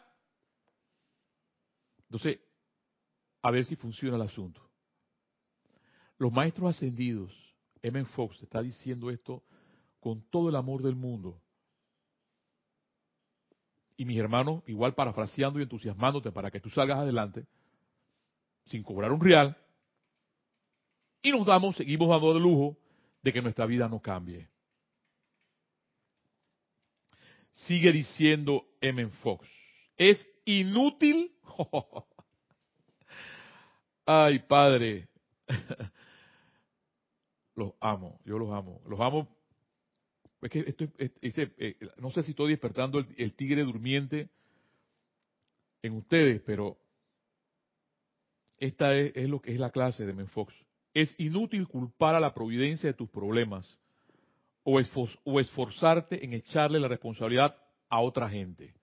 Entonces, 2.04 2.40
a 3.42 3.52
ver 3.52 3.66
si 3.66 3.76
funciona 3.76 4.16
el 4.16 4.22
asunto. 4.22 4.62
Los 6.18 6.32
maestros 6.32 6.76
ascendidos, 6.76 7.34
M. 7.82 8.04
Fox 8.06 8.42
está 8.42 8.62
diciendo 8.62 9.10
esto 9.10 9.44
con 10.00 10.22
todo 10.30 10.50
el 10.50 10.56
amor 10.56 10.82
del 10.82 10.96
mundo. 10.96 11.42
Y 13.98 14.06
mis 14.06 14.20
hermanos, 14.20 14.64
igual 14.68 14.94
parafraseando 14.94 15.60
y 15.60 15.64
entusiasmándote 15.64 16.32
para 16.32 16.52
que 16.52 16.60
tú 16.60 16.70
salgas 16.70 17.00
adelante, 17.00 17.46
sin 18.66 18.84
cobrar 18.84 19.12
un 19.12 19.22
real, 19.22 19.58
y 21.22 21.32
nos 21.32 21.46
damos, 21.46 21.76
seguimos 21.76 22.10
dando 22.10 22.34
de 22.34 22.40
lujo 22.40 22.78
de 23.22 23.34
que 23.34 23.42
nuestra 23.42 23.66
vida 23.66 23.90
no 23.90 24.00
cambie. 24.00 24.48
Sigue 27.52 27.92
diciendo 27.92 28.66
M. 28.80 29.08
Fox, 29.24 29.50
es 29.98 30.26
inútil. 30.46 31.34
Ay, 34.06 34.40
Padre, 34.40 35.10
los 37.56 37.74
amo, 37.82 38.22
yo 38.24 38.38
los 38.38 38.52
amo. 38.52 38.82
Los 38.88 39.02
amo. 39.02 39.37
Eh, 40.42 41.76
no 41.98 42.12
sé 42.12 42.24
si 42.24 42.32
estoy 42.32 42.52
despertando 42.52 43.00
el, 43.00 43.34
tigre 43.34 43.64
durmiente 43.64 44.30
en 45.82 45.94
ustedes, 45.94 46.42
pero 46.46 46.78
esta 48.58 48.96
es, 48.96 49.28
lo 49.30 49.42
que 49.42 49.54
es 49.54 49.60
la 49.60 49.72
clase 49.72 50.06
de 50.06 50.14
Menfox. 50.14 50.54
Es 50.94 51.16
inútil 51.20 51.68
culpar 51.68 52.16
a 52.16 52.20
la 52.20 52.34
providencia 52.34 52.90
de 52.90 52.94
tus 52.94 53.10
problemas 53.10 53.80
o 54.64 54.80
esforzarte 55.40 56.24
en 56.24 56.34
echarle 56.34 56.80
la 56.80 56.88
responsabilidad 56.88 57.56
a 57.90 58.02
otra 58.02 58.30
gente. 58.30 58.74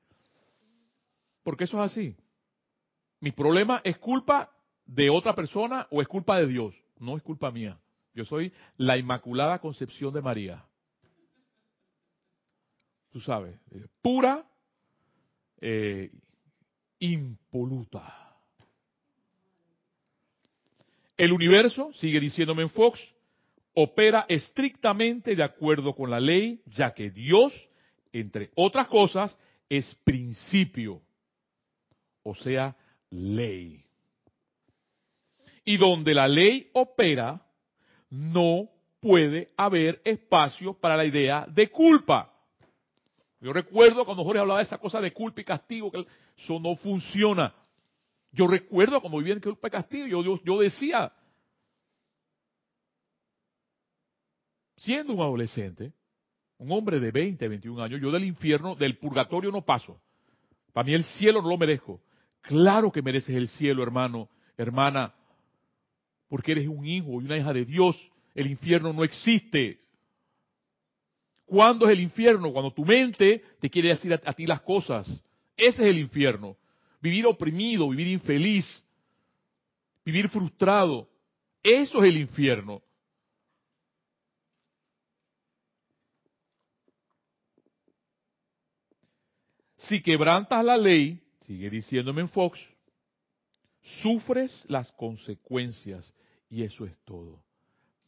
Porque 1.43 1.65
eso 1.65 1.83
es 1.85 1.93
así. 1.93 2.17
Mi 3.21 3.33
problema 3.33 3.81
es 3.85 3.99
culpa 3.99 4.51
de 4.87 5.11
otra 5.11 5.35
persona 5.35 5.87
o 5.91 6.03
es 6.03 6.09
culpa 6.09 6.39
de 6.39 6.47
Dios. 6.47 6.75
No 6.99 7.17
es 7.17 7.23
culpa 7.23 7.51
mía. 7.51 7.79
Yo 8.15 8.25
soy 8.25 8.53
la 8.77 8.97
Inmaculada 8.97 9.59
Concepción 9.59 10.13
de 10.15 10.23
María. 10.23 10.65
Tú 13.15 13.21
sabes, 13.21 13.55
eh, 13.71 13.87
pura, 14.03 14.45
eh, 15.61 16.11
impoluta. 16.99 18.35
El 21.17 21.33
universo, 21.33 21.93
sigue 21.93 22.19
diciéndome 22.19 22.63
en 22.63 22.71
Fox, 22.71 22.99
opera 23.73 24.27
estrictamente 24.29 25.37
de 25.37 25.45
acuerdo 25.45 25.95
con 25.95 26.11
la 26.11 26.19
ley, 26.19 26.61
ya 26.67 26.93
que 26.93 27.11
Dios, 27.11 27.53
entre 28.13 28.51
otras 28.57 28.89
cosas, 28.89 29.39
es 29.69 29.95
principio, 30.03 31.01
o 32.25 32.35
sea, 32.35 32.77
ley. 33.11 33.85
Y 35.65 35.77
donde 35.77 36.15
la 36.15 36.27
ley 36.27 36.69
opera, 36.73 37.47
no 38.11 38.69
puede 38.99 39.53
haber 39.57 40.03
espacio 40.05 40.75
para 40.75 40.97
la 40.97 41.05
idea 41.05 41.47
de 41.49 41.71
culpa. 41.71 42.34
Yo 43.45 43.53
recuerdo 43.53 44.07
cuando 44.07 44.25
Jorge 44.25 44.41
hablaba 44.41 44.61
de 44.61 44.65
esa 44.65 44.79
cosa 44.79 45.03
de 45.03 45.13
culpa 45.13 45.43
y 45.43 45.45
castigo, 45.45 45.91
que 45.91 46.07
eso 46.35 46.59
no 46.59 46.77
funciona. 46.77 47.55
Yo 48.33 48.47
recuerdo 48.47 49.03
cuando 49.03 49.19
vivía 49.19 49.35
en 49.35 49.41
culpa 49.41 49.69
y 49.69 49.71
castigo, 49.71 50.07
yo, 50.07 50.43
yo, 50.43 50.61
decía, 50.61 51.13
siendo 54.79 55.13
un 55.13 55.21
adolescente, 55.21 55.93
un 56.57 56.73
hombre 56.73 56.99
de 56.99 57.11
20, 57.11 57.47
21 57.47 57.83
años, 57.83 58.01
yo 58.01 58.11
del 58.11 58.25
infierno, 58.25 58.77
del 58.77 58.97
purgatorio 58.97 59.53
no 59.53 59.61
paso. 59.61 60.01
Para 60.73 60.87
mí 60.87 60.95
el 60.95 61.05
cielo 61.05 61.43
no 61.43 61.51
lo 61.51 61.59
merezco. 61.59 62.01
Claro 62.41 62.91
que 62.91 63.03
mereces 63.03 63.37
el 63.37 63.49
cielo, 63.49 63.83
hermano, 63.83 64.31
hermana, 64.57 65.13
porque 66.29 66.53
eres 66.53 66.67
un 66.67 66.87
hijo 66.87 67.21
y 67.21 67.27
una 67.27 67.37
hija 67.37 67.53
de 67.53 67.67
Dios. 67.67 68.11
El 68.35 68.47
infierno 68.47 68.95
no 68.95 69.05
existe. 69.05 69.84
¿Cuándo 71.47 71.87
es 71.87 71.93
el 71.93 72.01
infierno? 72.01 72.53
Cuando 72.53 72.73
tu 72.73 72.85
mente 72.85 73.43
te 73.61 73.69
quiere 73.69 73.91
decir 73.91 74.13
a, 74.13 74.33
ti 74.33 74.47
las 74.47 74.63
cosas. 74.63 75.07
Ese 75.57 75.83
es 75.83 75.89
el 75.89 75.99
infierno. 75.99 76.57
Vivir 77.01 77.27
oprimido, 77.27 77.89
vivir 77.91 78.09
infeliz, 78.09 78.83
vivir 80.05 80.29
frustrado. 80.29 81.09
Eso 81.63 82.03
es 82.03 82.09
el 82.09 82.17
infierno. 82.17 82.83
Si 89.77 90.01
quebrantas 90.01 90.65
la 90.65 90.79
ley, 90.79 91.21
sigue 91.41 91.69
diciéndome 91.69 92.23
en 92.23 92.29
Fox, 92.31 92.59
sufres 93.83 94.65
las 94.67 94.91
consecuencias 94.93 96.15
y 96.49 96.63
eso 96.63 96.87
es 96.87 96.97
todo. 97.05 97.43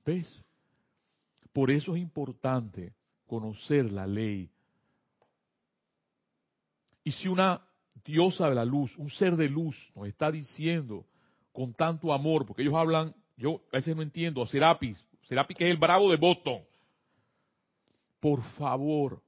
¿Ves? 0.07 0.43
Por 1.53 1.71
eso 1.71 1.95
es 1.95 2.01
importante 2.01 2.95
conocer 3.27 3.91
la 3.93 4.07
ley. 4.07 4.51
Y 7.05 7.13
si 7.13 7.29
una 7.29 7.63
diosa 8.05 8.49
de 8.49 8.55
la 8.55 8.65
luz, 8.65 8.97
un 8.97 9.11
ser 9.11 9.37
de 9.37 9.49
luz, 9.49 9.77
nos 9.95 10.09
está 10.09 10.31
diciendo 10.31 11.07
con 11.53 11.73
tanto 11.75 12.13
amor, 12.13 12.47
porque 12.47 12.63
ellos 12.63 12.75
hablan, 12.75 13.15
yo 13.37 13.63
a 13.73 13.77
veces 13.77 13.95
no 13.95 14.03
entiendo, 14.03 14.43
a 14.43 14.47
Serapis, 14.47 15.05
Serapis 15.23 15.57
que 15.57 15.65
es 15.65 15.71
el 15.71 15.77
bravo 15.77 16.11
de 16.11 16.17
Boston. 16.17 16.63
Por 18.21 18.43
favor. 18.55 19.23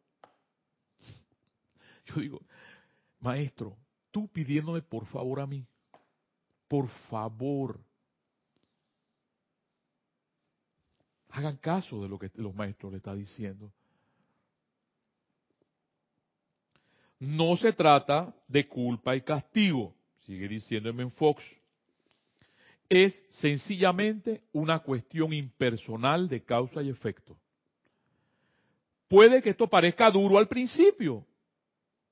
Yo 2.06 2.20
digo, 2.20 2.40
maestro, 3.20 3.76
tú 4.10 4.28
pidiéndome 4.28 4.82
por 4.82 5.06
favor 5.06 5.40
a 5.40 5.46
mí. 5.46 5.66
Por 6.68 6.88
favor. 7.10 7.80
Hagan 11.30 11.56
caso 11.58 12.02
de 12.02 12.08
lo 12.08 12.18
que 12.18 12.30
los 12.34 12.54
maestros 12.54 12.92
le 12.92 12.98
están 12.98 13.18
diciendo. 13.18 13.72
No 17.20 17.56
se 17.56 17.72
trata 17.72 18.34
de 18.46 18.68
culpa 18.68 19.16
y 19.16 19.22
castigo, 19.22 19.94
sigue 20.20 20.48
diciéndome 20.48 21.02
en 21.02 21.10
Fox. 21.12 21.42
Es 22.88 23.20
sencillamente 23.30 24.42
una 24.52 24.78
cuestión 24.78 25.32
impersonal 25.32 26.28
de 26.28 26.44
causa 26.44 26.82
y 26.82 26.88
efecto. 26.88 27.36
Puede 29.08 29.42
que 29.42 29.50
esto 29.50 29.68
parezca 29.68 30.10
duro 30.10 30.38
al 30.38 30.48
principio, 30.48 31.26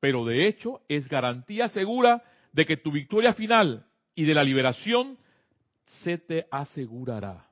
pero 0.00 0.24
de 0.24 0.46
hecho 0.46 0.82
es 0.88 1.08
garantía 1.08 1.68
segura 1.68 2.22
de 2.52 2.64
que 2.64 2.76
tu 2.76 2.90
victoria 2.90 3.34
final 3.34 3.86
y 4.14 4.24
de 4.24 4.34
la 4.34 4.42
liberación 4.42 5.18
se 5.84 6.18
te 6.18 6.46
asegurará. 6.50 7.48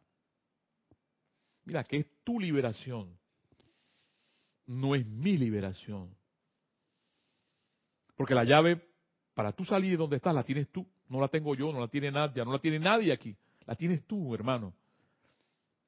Mira, 1.65 1.85
que 1.85 1.99
es 1.99 2.07
tu 2.25 2.41
liberación, 2.41 3.17
no 4.67 4.95
es 4.95 5.07
mi 5.07 5.37
liberación. 5.37 6.15
Porque 8.17 8.35
la 8.35 8.45
llave 8.45 8.81
para 9.35 9.53
tú 9.53 9.65
salir 9.65 9.93
de 9.93 9.97
donde 9.97 10.17
estás 10.17 10.35
la 10.35 10.45
tienes 10.45 10.69
tú. 10.71 10.87
No 11.09 11.21
la 11.21 11.29
tengo 11.29 11.55
yo, 11.55 11.73
no 11.73 11.81
la 11.81 11.89
tiene 11.89 12.11
nadie, 12.11 12.45
no 12.45 12.53
la 12.53 12.59
tiene 12.59 12.79
nadie 12.79 13.13
aquí. 13.13 13.37
La 13.67 13.75
tienes 13.75 14.05
tú, 14.07 14.35
hermano. 14.35 14.73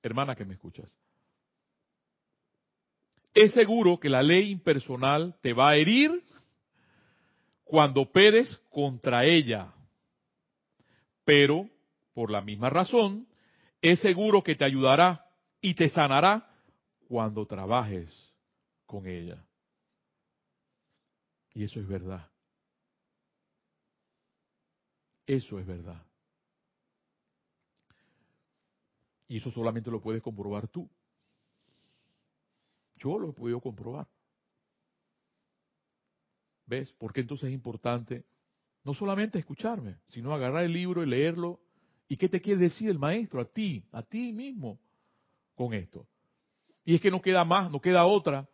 Hermana 0.03 0.35
que 0.35 0.45
me 0.45 0.55
escuchas. 0.55 0.95
Es 3.35 3.53
seguro 3.53 3.99
que 4.01 4.09
la 4.09 4.23
ley 4.23 4.51
impersonal 4.51 5.37
te 5.43 5.53
va 5.53 5.71
a 5.71 5.77
herir 5.77 6.23
cuando 7.65 8.03
operes 8.03 8.57
contra 8.71 9.25
ella. 9.25 9.73
Pero, 11.25 11.69
por 12.15 12.31
la 12.31 12.41
misma 12.41 12.71
razón, 12.71 13.27
es 13.83 14.01
seguro 14.01 14.43
que 14.43 14.55
te 14.55 14.65
ayudará 14.65 15.27
y 15.61 15.75
te 15.75 15.89
sanará 15.89 16.49
cuando 17.09 17.47
trabajes 17.47 18.11
con 18.87 19.07
ella. 19.07 19.45
Y 21.57 21.65
eso 21.65 21.81
es 21.81 21.89
verdad. 21.89 22.31
Eso 25.27 25.59
es 25.59 25.67
verdad. 25.67 26.05
Y 29.27 29.39
eso 29.39 29.51
solamente 29.51 29.91
lo 29.91 30.03
puedes 30.03 30.23
comprobar 30.23 30.69
tú. 30.69 30.87
Yo 32.97 33.19
lo 33.19 33.31
he 33.31 33.33
podido 33.33 33.59
comprobar. 33.59 34.07
¿Ves? 36.67 36.93
Porque 36.99 37.23
entonces 37.23 37.49
es 37.49 37.55
importante 37.55 38.27
no 38.85 38.93
solamente 38.93 39.39
escucharme, 39.39 39.97
sino 40.09 40.35
agarrar 40.35 40.63
el 40.63 40.75
libro 40.75 41.03
y 41.03 41.07
leerlo. 41.07 41.59
¿Y 42.07 42.19
qué 42.19 42.29
te 42.29 42.43
quiere 42.43 42.61
decir 42.61 42.91
el 42.91 42.99
maestro 42.99 43.41
a 43.41 43.47
ti, 43.47 43.83
a 43.93 44.03
ti 44.03 44.31
mismo, 44.31 44.79
con 45.55 45.73
esto? 45.73 46.07
Y 46.85 46.97
es 46.97 47.01
que 47.01 47.11
no 47.11 47.23
queda 47.23 47.47
más, 47.47 47.71
no 47.71 47.81
queda 47.81 48.05
otra. 48.05 48.47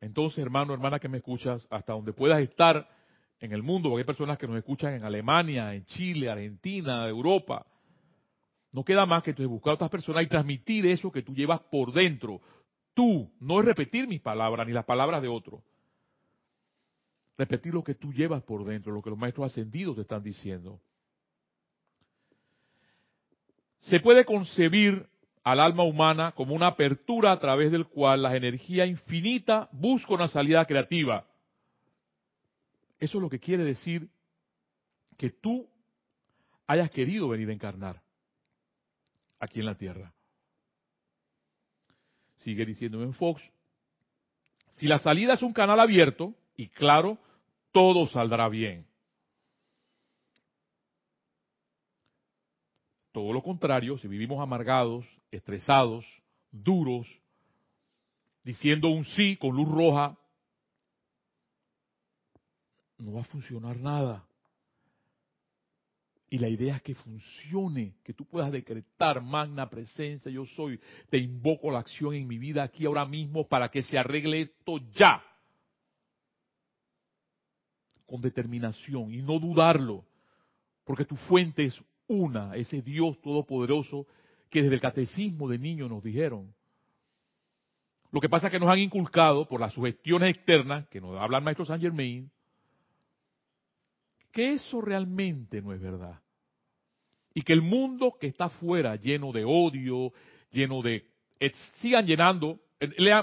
Entonces, 0.00 0.38
hermano, 0.38 0.72
hermana 0.72 0.98
que 0.98 1.08
me 1.08 1.18
escuchas, 1.18 1.66
hasta 1.70 1.92
donde 1.92 2.12
puedas 2.12 2.40
estar 2.40 2.88
en 3.38 3.52
el 3.52 3.62
mundo, 3.62 3.90
porque 3.90 4.02
hay 4.02 4.06
personas 4.06 4.38
que 4.38 4.46
nos 4.46 4.56
escuchan 4.56 4.94
en 4.94 5.04
Alemania, 5.04 5.74
en 5.74 5.84
Chile, 5.84 6.30
Argentina, 6.30 7.06
Europa. 7.06 7.66
No 8.72 8.84
queda 8.84 9.04
más 9.04 9.22
que 9.22 9.32
buscar 9.46 9.72
a 9.72 9.74
otras 9.74 9.90
personas 9.90 10.22
y 10.22 10.26
transmitir 10.26 10.86
eso 10.86 11.10
que 11.10 11.22
tú 11.22 11.34
llevas 11.34 11.60
por 11.70 11.92
dentro. 11.92 12.40
Tú, 12.94 13.30
no 13.40 13.60
es 13.60 13.66
repetir 13.66 14.06
mis 14.06 14.20
palabras 14.20 14.66
ni 14.66 14.72
las 14.72 14.84
palabras 14.84 15.20
de 15.20 15.28
otro. 15.28 15.62
Repetir 17.36 17.74
lo 17.74 17.82
que 17.82 17.94
tú 17.94 18.12
llevas 18.12 18.42
por 18.42 18.64
dentro, 18.64 18.92
lo 18.92 19.02
que 19.02 19.10
los 19.10 19.18
maestros 19.18 19.46
ascendidos 19.46 19.96
te 19.96 20.02
están 20.02 20.22
diciendo. 20.22 20.80
Se 23.80 24.00
puede 24.00 24.24
concebir 24.24 25.08
al 25.42 25.60
alma 25.60 25.84
humana 25.84 26.32
como 26.32 26.54
una 26.54 26.68
apertura 26.68 27.32
a 27.32 27.40
través 27.40 27.70
del 27.70 27.86
cual 27.86 28.22
la 28.22 28.36
energía 28.36 28.86
infinita 28.86 29.68
busca 29.72 30.14
una 30.14 30.28
salida 30.28 30.64
creativa. 30.64 31.26
Eso 32.98 33.18
es 33.18 33.22
lo 33.22 33.30
que 33.30 33.40
quiere 33.40 33.64
decir 33.64 34.08
que 35.16 35.30
tú 35.30 35.68
hayas 36.66 36.90
querido 36.90 37.28
venir 37.28 37.48
a 37.48 37.54
encarnar 37.54 38.02
aquí 39.38 39.60
en 39.60 39.66
la 39.66 39.74
tierra. 39.74 40.12
Sigue 42.36 42.64
diciéndome 42.64 43.04
en 43.04 43.14
Fox, 43.14 43.42
si 44.72 44.86
la 44.86 44.98
salida 44.98 45.34
es 45.34 45.42
un 45.42 45.52
canal 45.52 45.80
abierto, 45.80 46.34
y 46.56 46.68
claro, 46.68 47.18
todo 47.72 48.06
saldrá 48.06 48.48
bien. 48.48 48.86
Todo 53.12 53.32
lo 53.32 53.42
contrario, 53.42 53.98
si 53.98 54.06
vivimos 54.06 54.40
amargados, 54.40 55.04
estresados, 55.30 56.04
duros, 56.50 57.06
diciendo 58.42 58.88
un 58.88 59.04
sí 59.04 59.36
con 59.36 59.54
luz 59.54 59.68
roja, 59.68 60.18
no 62.98 63.12
va 63.12 63.22
a 63.22 63.24
funcionar 63.24 63.78
nada. 63.78 64.26
Y 66.32 66.38
la 66.38 66.48
idea 66.48 66.76
es 66.76 66.82
que 66.82 66.94
funcione, 66.94 67.96
que 68.04 68.14
tú 68.14 68.24
puedas 68.24 68.52
decretar, 68.52 69.20
magna 69.20 69.68
presencia, 69.68 70.30
yo 70.30 70.46
soy, 70.46 70.80
te 71.08 71.18
invoco 71.18 71.72
la 71.72 71.80
acción 71.80 72.14
en 72.14 72.28
mi 72.28 72.38
vida 72.38 72.62
aquí 72.62 72.86
ahora 72.86 73.04
mismo 73.04 73.48
para 73.48 73.68
que 73.68 73.82
se 73.82 73.98
arregle 73.98 74.42
esto 74.42 74.78
ya 74.92 75.24
con 78.06 78.20
determinación 78.20 79.12
y 79.12 79.22
no 79.22 79.40
dudarlo, 79.40 80.04
porque 80.84 81.04
tu 81.04 81.16
fuente 81.16 81.64
es 81.64 81.82
una, 82.06 82.54
ese 82.56 82.80
Dios 82.82 83.20
todopoderoso 83.20 84.06
que 84.50 84.62
desde 84.62 84.74
el 84.74 84.80
catecismo 84.80 85.48
de 85.48 85.58
niño 85.58 85.88
nos 85.88 86.02
dijeron. 86.02 86.52
Lo 88.12 88.20
que 88.20 88.28
pasa 88.28 88.48
es 88.48 88.52
que 88.52 88.58
nos 88.58 88.68
han 88.68 88.80
inculcado 88.80 89.46
por 89.46 89.60
las 89.60 89.72
sugestiones 89.72 90.36
externas, 90.36 90.88
que 90.88 91.00
nos 91.00 91.18
habla 91.18 91.38
el 91.38 91.44
maestro 91.44 91.64
Saint 91.64 91.82
Germain, 91.82 92.30
que 94.32 94.54
eso 94.54 94.80
realmente 94.80 95.62
no 95.62 95.72
es 95.72 95.80
verdad. 95.80 96.20
Y 97.32 97.42
que 97.42 97.52
el 97.52 97.62
mundo 97.62 98.16
que 98.20 98.26
está 98.26 98.46
afuera, 98.46 98.96
lleno 98.96 99.30
de 99.30 99.44
odio, 99.44 100.12
lleno 100.50 100.82
de... 100.82 101.06
sigan 101.76 102.06
llenando, 102.06 102.58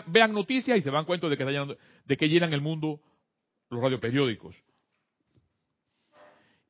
vean 0.07 0.33
noticias 0.33 0.77
y 0.77 0.81
se 0.81 0.89
van 0.89 1.03
cuenta 1.03 1.27
de 1.27 1.37
que, 1.37 1.43
llenando, 1.43 1.77
de 2.05 2.17
que 2.17 2.29
llenan 2.29 2.53
el 2.53 2.61
mundo 2.61 3.01
los 3.69 3.81
radioperiódicos. 3.81 4.55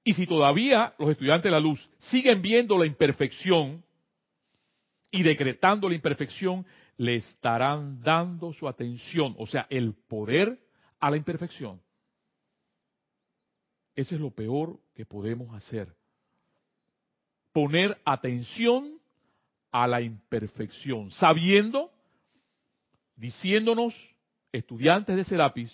Y 0.03 0.13
si 0.13 0.25
todavía 0.25 0.95
los 0.97 1.11
estudiantes 1.11 1.43
de 1.43 1.51
la 1.51 1.59
luz 1.59 1.87
siguen 1.99 2.41
viendo 2.41 2.77
la 2.77 2.87
imperfección 2.87 3.83
y 5.11 5.23
decretando 5.23 5.87
la 5.89 5.95
imperfección, 5.95 6.65
le 6.97 7.15
estarán 7.15 8.01
dando 8.01 8.53
su 8.53 8.67
atención, 8.67 9.35
o 9.37 9.45
sea, 9.45 9.67
el 9.69 9.93
poder 9.93 10.59
a 10.99 11.11
la 11.11 11.17
imperfección. 11.17 11.81
Ese 13.95 14.15
es 14.15 14.21
lo 14.21 14.31
peor 14.31 14.79
que 14.93 15.05
podemos 15.05 15.55
hacer. 15.55 15.93
Poner 17.51 17.99
atención 18.05 18.99
a 19.71 19.87
la 19.87 20.01
imperfección, 20.01 21.11
sabiendo, 21.11 21.91
diciéndonos, 23.15 23.95
estudiantes 24.51 25.15
de 25.15 25.23
Serapis, 25.23 25.71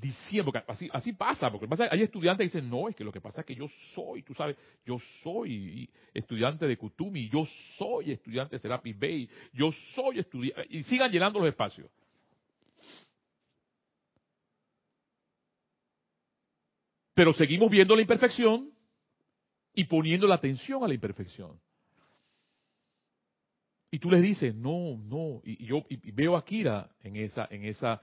diciendo, 0.00 0.50
porque 0.50 0.64
así, 0.92 1.12
pasa, 1.12 1.50
porque 1.50 1.68
pasa, 1.68 1.88
hay 1.90 2.02
estudiantes 2.02 2.50
que 2.50 2.56
dicen, 2.56 2.70
no, 2.70 2.88
es 2.88 2.96
que 2.96 3.04
lo 3.04 3.12
que 3.12 3.20
pasa 3.20 3.40
es 3.40 3.46
que 3.46 3.54
yo 3.54 3.66
soy, 3.94 4.22
tú 4.22 4.32
sabes, 4.32 4.56
yo 4.84 4.98
soy 5.22 5.90
estudiante 6.14 6.66
de 6.66 6.76
Kutumi, 6.76 7.28
yo 7.28 7.44
soy 7.76 8.12
estudiante 8.12 8.56
de 8.56 8.60
Serapis 8.60 8.98
Bay, 8.98 9.28
yo 9.52 9.70
soy 9.94 10.20
estudiante, 10.20 10.66
y 10.70 10.82
sigan 10.84 11.12
llenando 11.12 11.38
los 11.38 11.48
espacios. 11.48 11.90
Pero 17.12 17.34
seguimos 17.34 17.70
viendo 17.70 17.94
la 17.94 18.00
imperfección 18.00 18.72
y 19.74 19.84
poniendo 19.84 20.26
la 20.26 20.36
atención 20.36 20.82
a 20.82 20.88
la 20.88 20.94
imperfección. 20.94 21.60
Y 23.90 23.98
tú 23.98 24.10
les 24.10 24.22
dices, 24.22 24.54
no, 24.54 24.96
no, 24.96 25.42
y, 25.44 25.66
yo 25.66 25.84
veo 26.14 26.36
a 26.36 26.44
Kira 26.44 26.90
en 27.02 27.16
esa, 27.16 27.46
en 27.50 27.64
esa, 27.64 28.00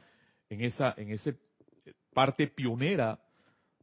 en 0.49 0.61
esa, 0.61 0.93
en 0.97 1.11
ese 1.11 1.46
parte 2.17 2.47
pionera, 2.47 3.19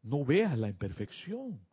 no 0.02 0.24
veas 0.24 0.58
la 0.58 0.66
imperfección. 0.68 1.64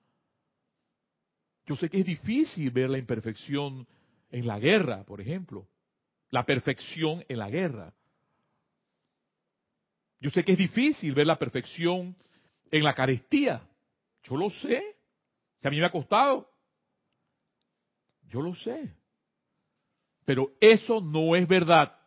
Yo 1.66 1.76
sé 1.76 1.90
que 1.90 2.02
es 2.02 2.06
difícil 2.06 2.70
ver 2.70 2.88
la 2.88 3.00
imperfección 3.00 3.88
en 4.30 4.46
la 4.46 4.60
guerra, 4.60 5.04
por 5.04 5.22
ejemplo. 5.22 5.68
La 6.30 6.46
perfección 6.46 7.26
en 7.28 7.40
la 7.40 7.50
guerra. 7.50 7.96
Yo 10.20 10.30
sé 10.30 10.44
que 10.44 10.52
es 10.52 10.58
difícil 10.60 11.16
ver 11.16 11.26
la 11.26 11.40
perfección 11.40 12.16
en 12.70 12.84
la 12.84 12.94
carestía. 12.94 13.68
Yo 14.22 14.38
lo 14.38 14.52
sé. 14.52 14.84
Si 15.58 15.68
a 15.68 15.72
mí 15.72 15.80
me 15.80 15.88
ha 15.88 15.92
costado. 15.92 16.48
Yo 18.28 18.40
lo 18.40 18.54
sé. 18.54 18.96
Pero 20.26 20.52
eso 20.60 21.02
no 21.02 21.36
es 21.36 21.48
verdad. 21.48 22.01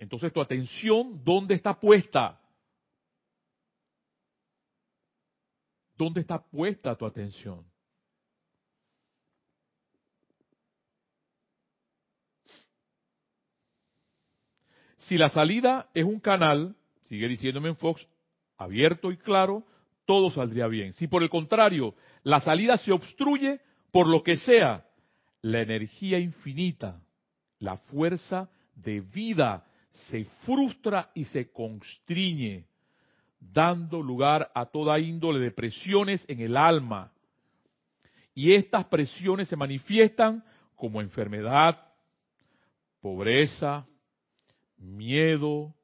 Entonces 0.00 0.32
tu 0.32 0.40
atención, 0.40 1.22
¿dónde 1.22 1.54
está 1.54 1.78
puesta? 1.78 2.40
¿Dónde 5.94 6.22
está 6.22 6.42
puesta 6.42 6.96
tu 6.96 7.04
atención? 7.04 7.62
Si 14.96 15.18
la 15.18 15.28
salida 15.28 15.90
es 15.92 16.04
un 16.04 16.18
canal, 16.18 16.74
sigue 17.02 17.28
diciéndome 17.28 17.68
en 17.68 17.76
Fox, 17.76 18.06
abierto 18.56 19.12
y 19.12 19.18
claro, 19.18 19.66
todo 20.06 20.30
saldría 20.30 20.66
bien. 20.66 20.94
Si 20.94 21.08
por 21.08 21.22
el 21.22 21.28
contrario 21.28 21.94
la 22.22 22.40
salida 22.40 22.78
se 22.78 22.92
obstruye 22.92 23.60
por 23.92 24.08
lo 24.08 24.22
que 24.22 24.38
sea, 24.38 24.86
la 25.42 25.60
energía 25.60 26.18
infinita, 26.18 27.02
la 27.58 27.76
fuerza 27.76 28.48
de 28.74 29.00
vida 29.00 29.66
se 29.90 30.24
frustra 30.44 31.10
y 31.14 31.24
se 31.24 31.50
constriñe, 31.50 32.66
dando 33.40 34.02
lugar 34.02 34.50
a 34.54 34.66
toda 34.66 34.98
índole 34.98 35.40
de 35.40 35.50
presiones 35.50 36.24
en 36.28 36.40
el 36.40 36.56
alma. 36.56 37.12
Y 38.34 38.52
estas 38.52 38.84
presiones 38.86 39.48
se 39.48 39.56
manifiestan 39.56 40.44
como 40.76 41.00
enfermedad, 41.00 41.78
pobreza, 43.00 43.86
miedo, 44.78 45.74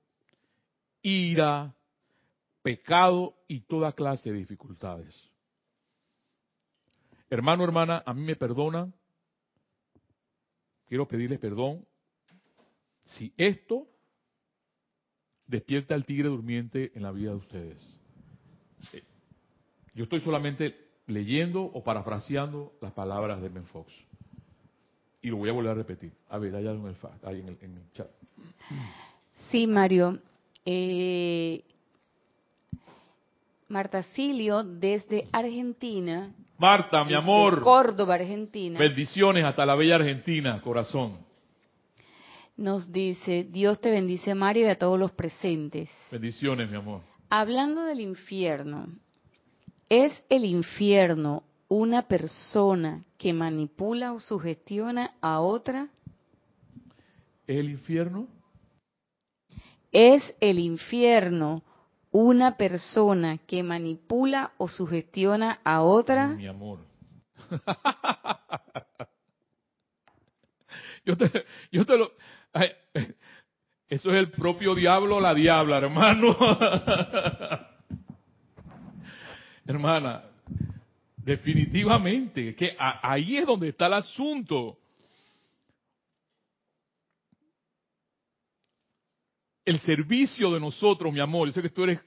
ira, 1.02 1.74
pecado 2.62 3.34
y 3.48 3.60
toda 3.60 3.92
clase 3.92 4.30
de 4.30 4.38
dificultades. 4.38 5.14
Hermano, 7.28 7.64
hermana, 7.64 8.02
a 8.06 8.14
mí 8.14 8.22
me 8.22 8.36
perdonan. 8.36 8.94
Quiero 10.86 11.08
pedirles 11.08 11.40
perdón 11.40 11.84
si 13.04 13.32
esto 13.36 13.88
despierta 15.46 15.94
al 15.94 16.04
tigre 16.04 16.28
durmiente 16.28 16.92
en 16.94 17.02
la 17.02 17.12
vida 17.12 17.30
de 17.30 17.36
ustedes. 17.36 17.78
Eh, 18.92 19.02
yo 19.94 20.04
estoy 20.04 20.20
solamente 20.20 20.76
leyendo 21.06 21.62
o 21.62 21.82
parafraseando 21.82 22.72
las 22.80 22.92
palabras 22.92 23.40
de 23.40 23.48
Ben 23.48 23.66
Fox. 23.66 23.92
Y 25.22 25.28
lo 25.28 25.36
voy 25.36 25.48
a 25.48 25.52
volver 25.52 25.72
a 25.72 25.74
repetir. 25.74 26.12
A 26.28 26.38
ver, 26.38 26.54
hay 26.54 26.66
algo 26.66 26.88
en 26.88 26.94
el, 26.94 27.40
en 27.40 27.48
el, 27.48 27.58
en 27.60 27.76
el 27.76 27.92
chat. 27.92 28.10
Sí, 29.50 29.66
Mario. 29.66 30.18
Eh, 30.64 31.64
Marta 33.68 34.02
Silio 34.02 34.62
desde 34.62 35.28
Argentina. 35.32 36.32
Marta, 36.58 37.04
mi 37.04 37.14
amor. 37.14 37.60
Córdoba, 37.60 38.14
Argentina. 38.14 38.78
Bendiciones 38.78 39.44
hasta 39.44 39.66
la 39.66 39.74
bella 39.74 39.96
Argentina, 39.96 40.60
corazón. 40.60 41.25
Nos 42.56 42.90
dice, 42.90 43.46
Dios 43.50 43.80
te 43.82 43.90
bendice 43.90 44.34
Mario 44.34 44.66
y 44.66 44.70
a 44.70 44.78
todos 44.78 44.98
los 44.98 45.12
presentes. 45.12 45.90
Bendiciones, 46.10 46.70
mi 46.70 46.78
amor. 46.78 47.02
Hablando 47.28 47.84
del 47.84 48.00
infierno, 48.00 48.86
¿es 49.90 50.24
el 50.30 50.46
infierno 50.46 51.42
una 51.68 52.08
persona 52.08 53.04
que 53.18 53.34
manipula 53.34 54.14
o 54.14 54.20
sugestiona 54.20 55.16
a 55.20 55.40
otra? 55.40 55.88
¿Es 57.46 57.58
el 57.58 57.68
infierno? 57.68 58.26
¿Es 59.92 60.22
el 60.40 60.58
infierno 60.58 61.62
una 62.10 62.56
persona 62.56 63.36
que 63.46 63.62
manipula 63.62 64.52
o 64.56 64.68
sugestiona 64.68 65.60
a 65.62 65.82
otra? 65.82 66.28
mi 66.28 66.46
amor. 66.46 66.78
yo, 71.04 71.14
te, 71.18 71.30
yo 71.70 71.84
te 71.84 71.98
lo... 71.98 72.12
eso 73.88 74.10
es 74.10 74.16
el 74.16 74.30
propio 74.30 74.74
diablo 74.74 75.20
la 75.20 75.34
diabla, 75.34 75.78
hermano. 75.78 76.36
Hermana, 79.66 80.22
definitivamente, 81.16 82.54
que 82.54 82.76
ahí 82.78 83.36
es 83.36 83.46
donde 83.46 83.68
está 83.70 83.86
el 83.86 83.94
asunto. 83.94 84.78
el 89.66 89.80
servicio 89.80 90.52
de 90.52 90.60
nosotros, 90.60 91.12
mi 91.12 91.20
amor, 91.20 91.48
yo 91.48 91.52
sé 91.52 91.60
que 91.60 91.70
tú 91.70 91.82
eres, 91.82 92.00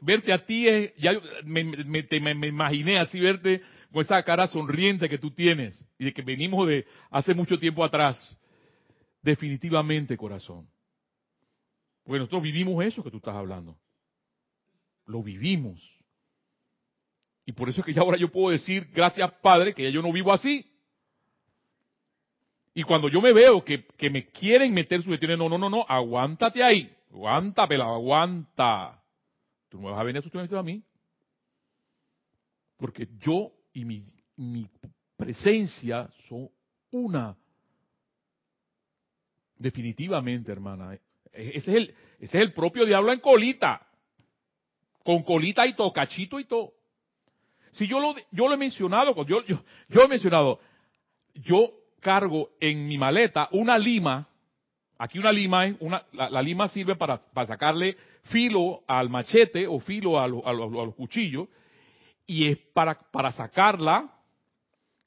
verte 0.00 0.32
a 0.32 0.44
ti 0.44 0.68
es, 0.68 0.92
ya 0.96 1.12
me, 1.44 1.64
me, 1.64 2.46
imaginé 2.48 2.98
así 2.98 3.20
verte 3.20 3.62
con 3.92 4.02
esa 4.02 4.22
cara 4.24 4.48
sonriente 4.48 5.08
que 5.08 5.16
tú 5.16 5.30
tienes 5.30 5.80
y 5.96 6.06
de 6.06 6.12
que 6.12 6.22
venimos 6.22 6.66
de 6.66 6.84
hace 7.10 7.32
mucho 7.32 7.56
tiempo 7.56 7.84
atrás. 7.84 8.36
Definitivamente, 9.24 10.18
corazón. 10.18 10.68
Porque 12.04 12.18
nosotros 12.18 12.42
vivimos 12.42 12.84
eso 12.84 13.02
que 13.02 13.10
tú 13.10 13.16
estás 13.16 13.34
hablando. 13.34 13.78
Lo 15.06 15.22
vivimos. 15.22 15.80
Y 17.46 17.52
por 17.52 17.70
eso 17.70 17.80
es 17.80 17.86
que 17.86 17.94
ya 17.94 18.02
ahora 18.02 18.18
yo 18.18 18.30
puedo 18.30 18.50
decir, 18.50 18.90
gracias 18.92 19.32
Padre, 19.40 19.72
que 19.74 19.82
ya 19.82 19.88
yo 19.88 20.02
no 20.02 20.12
vivo 20.12 20.30
así. 20.30 20.70
Y 22.74 22.82
cuando 22.82 23.08
yo 23.08 23.22
me 23.22 23.32
veo 23.32 23.64
que, 23.64 23.86
que 23.96 24.10
me 24.10 24.28
quieren 24.28 24.74
meter 24.74 25.02
su 25.02 25.10
no, 25.10 25.48
no, 25.48 25.56
no, 25.56 25.70
no, 25.70 25.86
aguántate 25.88 26.62
ahí. 26.62 26.94
Aguanta, 27.10 27.66
pero 27.66 27.84
aguanta. 27.84 29.02
Tú 29.70 29.78
no 29.78 29.84
me 29.84 29.90
vas 29.90 30.00
a 30.00 30.04
venir 30.04 30.18
a 30.18 30.22
sustituir 30.22 30.54
a 30.58 30.62
mí. 30.62 30.82
Porque 32.76 33.08
yo 33.20 33.52
y 33.72 33.86
mi, 33.86 34.04
mi 34.36 34.68
presencia 35.16 36.10
son 36.28 36.50
una. 36.90 37.38
Definitivamente, 39.64 40.52
hermana. 40.52 40.98
Ese 41.32 41.56
es, 41.56 41.68
el, 41.68 41.94
ese 42.20 42.38
es 42.38 42.44
el 42.44 42.52
propio 42.52 42.84
diablo 42.84 43.12
en 43.12 43.20
colita. 43.20 43.80
Con 45.02 45.22
colita 45.22 45.66
y 45.66 45.74
todo, 45.74 45.90
cachito 45.90 46.38
y 46.38 46.44
todo. 46.44 46.74
Si 47.72 47.86
yo 47.86 47.98
lo, 47.98 48.14
yo 48.30 48.46
lo 48.46 48.52
he 48.52 48.58
mencionado, 48.58 49.14
yo, 49.24 49.42
yo, 49.46 49.58
yo 49.88 50.02
he 50.02 50.08
mencionado, 50.08 50.60
yo 51.34 51.72
cargo 52.00 52.50
en 52.60 52.86
mi 52.86 52.98
maleta 52.98 53.48
una 53.52 53.78
lima 53.78 54.28
Aquí 54.96 55.18
una 55.18 55.32
lima, 55.32 55.64
una, 55.80 56.04
la, 56.12 56.40
lima 56.40 56.68
sirve 56.68 56.94
para, 56.94 57.20
sacarle 57.46 57.96
filo 58.22 58.84
al 58.86 59.10
machete 59.10 59.66
o 59.66 59.80
filo 59.80 60.20
a, 60.20 60.28
los 60.28 60.94
cuchillos 60.94 61.48
y 62.26 62.46
es 62.46 62.58
para, 62.72 62.94
para 63.10 63.32
sacarla 63.32 64.08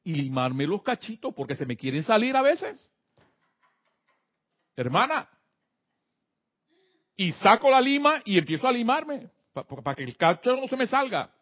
y 0.03 0.13
limarme 0.13 0.67
los 0.67 0.83
cachitos 0.83 1.33
porque 1.33 1.55
se 1.55 1.65
me 1.65 1.77
quieren 1.77 2.03
salir 2.03 2.35
a 2.35 2.41
veces. 2.41 2.91
Hermana. 4.77 5.27
Y 7.17 7.31
saco 7.33 7.69
la 7.69 7.81
lima 7.81 8.21
y 8.23 8.37
empiezo 8.37 8.67
a 8.67 8.71
limarme 8.71 9.29
para 9.51 9.95
que 9.95 10.03
el 10.03 10.15
cacho 10.15 10.55
no 10.55 10.67
se 10.67 10.77
me 10.77 10.87
salga. 10.87 11.33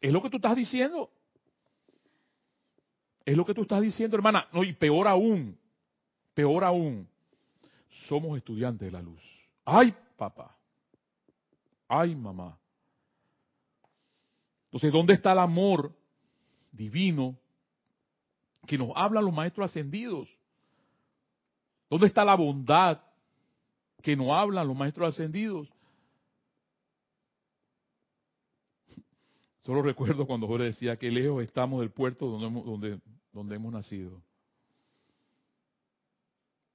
Es 0.00 0.12
lo 0.12 0.22
que 0.22 0.30
tú 0.30 0.36
estás 0.36 0.54
diciendo. 0.54 1.10
Es 3.26 3.36
lo 3.36 3.44
que 3.44 3.52
tú 3.52 3.62
estás 3.62 3.82
diciendo, 3.82 4.16
hermana. 4.16 4.48
No, 4.52 4.62
y 4.62 4.72
peor 4.72 5.08
aún, 5.08 5.58
Peor 6.34 6.62
aún, 6.62 7.08
somos 8.06 8.38
estudiantes 8.38 8.86
de 8.86 8.92
la 8.92 9.02
luz. 9.02 9.20
¡Ay, 9.64 9.92
papá! 10.16 10.56
¡Ay, 11.88 12.14
mamá! 12.14 12.56
Entonces, 14.66 14.92
¿dónde 14.92 15.14
está 15.14 15.32
el 15.32 15.40
amor 15.40 15.92
divino 16.70 17.36
que 18.68 18.78
nos 18.78 18.92
hablan 18.94 19.24
los 19.24 19.34
maestros 19.34 19.68
ascendidos? 19.68 20.28
¿Dónde 21.88 22.06
está 22.06 22.24
la 22.24 22.34
bondad 22.34 23.00
que 24.02 24.16
nos 24.16 24.30
hablan 24.30 24.66
los 24.66 24.76
maestros 24.76 25.14
ascendidos? 25.14 25.68
Solo 29.64 29.82
recuerdo 29.82 30.26
cuando 30.26 30.46
Jorge 30.46 30.66
decía 30.66 30.96
que 30.96 31.10
lejos 31.10 31.42
estamos 31.42 31.80
del 31.80 31.90
puerto 31.90 32.26
donde 32.26 32.62
donde, 32.62 33.00
donde 33.32 33.56
hemos 33.56 33.72
nacido. 33.72 34.22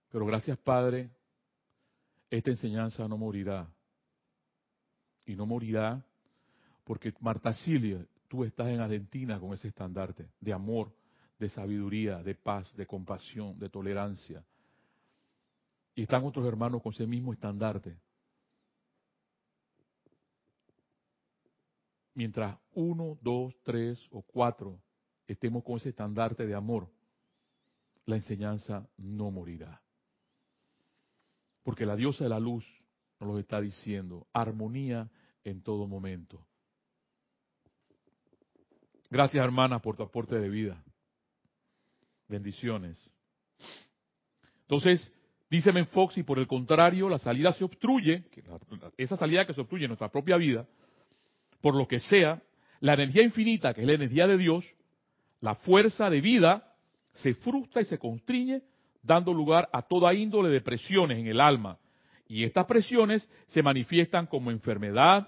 Pero 0.09 0.25
gracias 0.25 0.57
Padre, 0.59 1.09
esta 2.29 2.49
enseñanza 2.51 3.07
no 3.07 3.17
morirá. 3.17 3.67
Y 5.25 5.35
no 5.35 5.45
morirá 5.45 6.03
porque 6.83 7.13
Marta 7.19 7.53
Silvia, 7.53 8.05
tú 8.27 8.43
estás 8.43 8.67
en 8.67 8.79
Argentina 8.79 9.39
con 9.39 9.53
ese 9.53 9.69
estandarte 9.69 10.29
de 10.39 10.53
amor, 10.53 10.91
de 11.39 11.49
sabiduría, 11.49 12.21
de 12.23 12.35
paz, 12.35 12.71
de 12.75 12.85
compasión, 12.85 13.57
de 13.57 13.69
tolerancia. 13.69 14.43
Y 15.95 16.03
están 16.03 16.23
otros 16.25 16.45
hermanos 16.45 16.81
con 16.81 16.93
ese 16.93 17.05
mismo 17.05 17.33
estandarte. 17.33 17.97
Mientras 22.15 22.57
uno, 22.73 23.17
dos, 23.21 23.55
tres 23.63 23.99
o 24.11 24.21
cuatro 24.21 24.79
estemos 25.27 25.63
con 25.63 25.77
ese 25.77 25.89
estandarte 25.89 26.45
de 26.45 26.55
amor, 26.55 26.89
la 28.05 28.15
enseñanza 28.15 28.87
no 28.97 29.31
morirá. 29.31 29.81
Porque 31.63 31.85
la 31.85 31.95
diosa 31.95 32.25
de 32.25 32.29
la 32.29 32.39
luz 32.39 32.65
nos 33.19 33.29
lo 33.29 33.39
está 33.39 33.61
diciendo, 33.61 34.27
armonía 34.33 35.09
en 35.43 35.61
todo 35.61 35.87
momento. 35.87 36.45
Gracias 39.09 39.43
hermanas 39.43 39.81
por 39.81 39.95
tu 39.95 40.03
aporte 40.03 40.39
de 40.39 40.49
vida. 40.49 40.83
Bendiciones. 42.27 43.09
Entonces, 44.61 45.11
dice 45.57 45.85
Fox, 45.85 46.17
y 46.17 46.23
por 46.23 46.39
el 46.39 46.47
contrario, 46.47 47.07
la 47.07 47.19
salida 47.19 47.53
se 47.53 47.63
obstruye, 47.63 48.23
esa 48.97 49.17
salida 49.17 49.45
que 49.45 49.53
se 49.53 49.61
obstruye 49.61 49.85
en 49.85 49.89
nuestra 49.89 50.09
propia 50.09 50.35
vida, 50.37 50.65
por 51.61 51.75
lo 51.75 51.87
que 51.87 51.99
sea, 51.99 52.41
la 52.79 52.93
energía 52.95 53.21
infinita, 53.21 53.73
que 53.73 53.81
es 53.81 53.87
la 53.87 53.93
energía 53.93 54.25
de 54.25 54.37
Dios, 54.37 54.65
la 55.41 55.55
fuerza 55.55 56.09
de 56.09 56.21
vida, 56.21 56.73
se 57.13 57.35
frustra 57.35 57.83
y 57.83 57.85
se 57.85 57.99
constriñe 57.99 58.63
dando 59.03 59.31
lugar 59.31 59.69
a 59.71 59.83
toda 59.83 60.13
índole 60.13 60.49
de 60.49 60.61
presiones 60.61 61.19
en 61.19 61.27
el 61.27 61.39
alma. 61.39 61.77
Y 62.27 62.43
estas 62.43 62.65
presiones 62.65 63.29
se 63.45 63.61
manifiestan 63.61 64.25
como 64.25 64.49
enfermedad, 64.49 65.27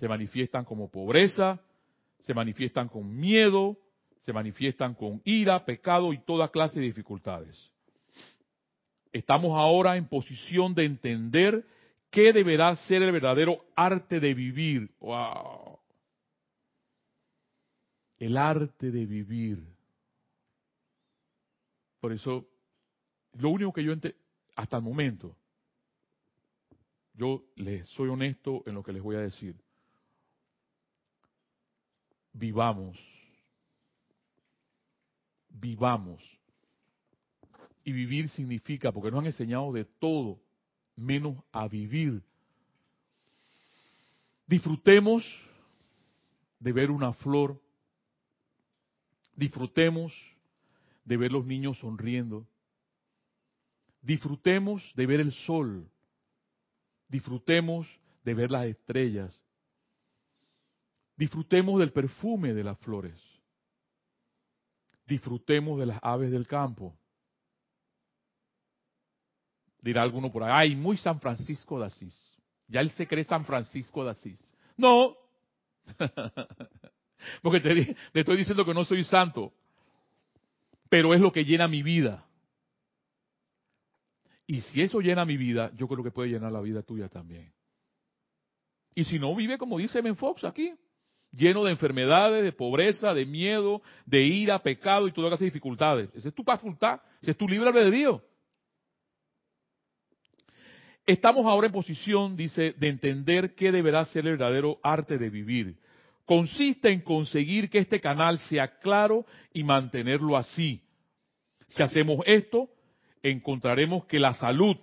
se 0.00 0.08
manifiestan 0.08 0.64
como 0.64 0.90
pobreza, 0.90 1.60
se 2.20 2.34
manifiestan 2.34 2.88
con 2.88 3.14
miedo, 3.14 3.76
se 4.22 4.32
manifiestan 4.32 4.94
con 4.94 5.22
ira, 5.24 5.64
pecado 5.64 6.12
y 6.12 6.18
toda 6.18 6.48
clase 6.48 6.80
de 6.80 6.86
dificultades. 6.86 7.73
Estamos 9.14 9.56
ahora 9.56 9.96
en 9.96 10.08
posición 10.08 10.74
de 10.74 10.84
entender 10.84 11.64
qué 12.10 12.32
deberá 12.32 12.74
ser 12.74 13.00
el 13.00 13.12
verdadero 13.12 13.64
arte 13.76 14.18
de 14.18 14.34
vivir. 14.34 14.90
¡Wow! 14.98 15.78
El 18.18 18.36
arte 18.36 18.90
de 18.90 19.06
vivir. 19.06 19.62
Por 22.00 22.12
eso 22.12 22.44
lo 23.34 23.50
único 23.50 23.72
que 23.72 23.84
yo 23.84 23.92
hasta 24.56 24.78
el 24.78 24.82
momento, 24.82 25.36
yo 27.12 27.44
les 27.54 27.86
soy 27.90 28.08
honesto 28.08 28.64
en 28.66 28.74
lo 28.74 28.82
que 28.82 28.92
les 28.92 29.02
voy 29.02 29.14
a 29.14 29.20
decir. 29.20 29.54
Vivamos. 32.32 32.98
Vivamos. 35.50 36.20
Y 37.84 37.92
vivir 37.92 38.30
significa, 38.30 38.92
porque 38.92 39.10
nos 39.10 39.20
han 39.20 39.26
enseñado 39.26 39.72
de 39.72 39.84
todo, 39.84 40.40
menos 40.96 41.36
a 41.52 41.68
vivir. 41.68 42.22
Disfrutemos 44.46 45.24
de 46.58 46.72
ver 46.72 46.90
una 46.90 47.12
flor. 47.12 47.60
Disfrutemos 49.36 50.12
de 51.04 51.16
ver 51.16 51.32
los 51.32 51.44
niños 51.44 51.78
sonriendo. 51.78 52.46
Disfrutemos 54.00 54.82
de 54.94 55.06
ver 55.06 55.20
el 55.20 55.32
sol. 55.32 55.90
Disfrutemos 57.08 57.86
de 58.24 58.34
ver 58.34 58.50
las 58.50 58.66
estrellas. 58.66 59.40
Disfrutemos 61.16 61.78
del 61.78 61.92
perfume 61.92 62.54
de 62.54 62.64
las 62.64 62.78
flores. 62.78 63.14
Disfrutemos 65.06 65.78
de 65.78 65.86
las 65.86 65.98
aves 66.02 66.30
del 66.30 66.46
campo. 66.46 66.96
Dirá 69.84 70.00
alguno 70.00 70.32
por 70.32 70.42
ahí, 70.42 70.70
ay, 70.70 70.76
muy 70.76 70.96
San 70.96 71.20
Francisco 71.20 71.78
de 71.78 71.84
Asís. 71.84 72.38
Ya 72.68 72.80
él 72.80 72.88
se 72.92 73.06
cree 73.06 73.22
San 73.22 73.44
Francisco 73.44 74.02
de 74.02 74.12
Asís. 74.12 74.40
No, 74.78 75.14
porque 77.42 77.60
te, 77.60 77.94
estoy 78.14 78.38
diciendo 78.38 78.64
que 78.64 78.72
no 78.72 78.82
soy 78.86 79.04
santo, 79.04 79.52
pero 80.88 81.12
es 81.12 81.20
lo 81.20 81.30
que 81.30 81.44
llena 81.44 81.68
mi 81.68 81.82
vida. 81.82 82.24
Y 84.46 84.62
si 84.62 84.80
eso 84.80 85.00
llena 85.00 85.26
mi 85.26 85.36
vida, 85.36 85.70
yo 85.76 85.86
creo 85.86 86.02
que 86.02 86.10
puede 86.10 86.30
llenar 86.30 86.50
la 86.50 86.62
vida 86.62 86.82
tuya 86.82 87.10
también. 87.10 87.52
Y 88.94 89.04
si 89.04 89.18
no, 89.18 89.36
vive 89.36 89.58
como 89.58 89.76
dice 89.76 90.00
Ben 90.00 90.16
Fox 90.16 90.44
aquí, 90.44 90.72
lleno 91.30 91.62
de 91.62 91.72
enfermedades, 91.72 92.42
de 92.42 92.52
pobreza, 92.52 93.12
de 93.12 93.26
miedo, 93.26 93.82
de 94.06 94.22
ira, 94.22 94.62
pecado 94.62 95.06
y 95.08 95.12
todas 95.12 95.32
las 95.32 95.40
dificultades. 95.40 96.08
Esa 96.14 96.30
es 96.30 96.34
tu 96.34 96.42
facultad, 96.42 97.02
ese 97.20 97.32
es 97.32 97.36
tu 97.36 97.46
libre 97.46 97.68
albedrío. 97.68 98.22
Estamos 101.06 101.44
ahora 101.44 101.66
en 101.66 101.72
posición, 101.72 102.34
dice, 102.34 102.74
de 102.78 102.88
entender 102.88 103.54
qué 103.54 103.70
deberá 103.70 104.04
ser 104.06 104.26
el 104.26 104.38
verdadero 104.38 104.78
arte 104.82 105.18
de 105.18 105.28
vivir. 105.28 105.76
Consiste 106.24 106.90
en 106.90 107.02
conseguir 107.02 107.68
que 107.68 107.78
este 107.78 108.00
canal 108.00 108.38
sea 108.38 108.78
claro 108.78 109.26
y 109.52 109.62
mantenerlo 109.64 110.34
así. 110.34 110.82
Si 111.68 111.82
hacemos 111.82 112.20
esto, 112.24 112.70
encontraremos 113.22 114.06
que 114.06 114.18
la 114.18 114.32
salud, 114.32 114.76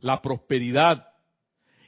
la 0.00 0.22
prosperidad 0.22 1.08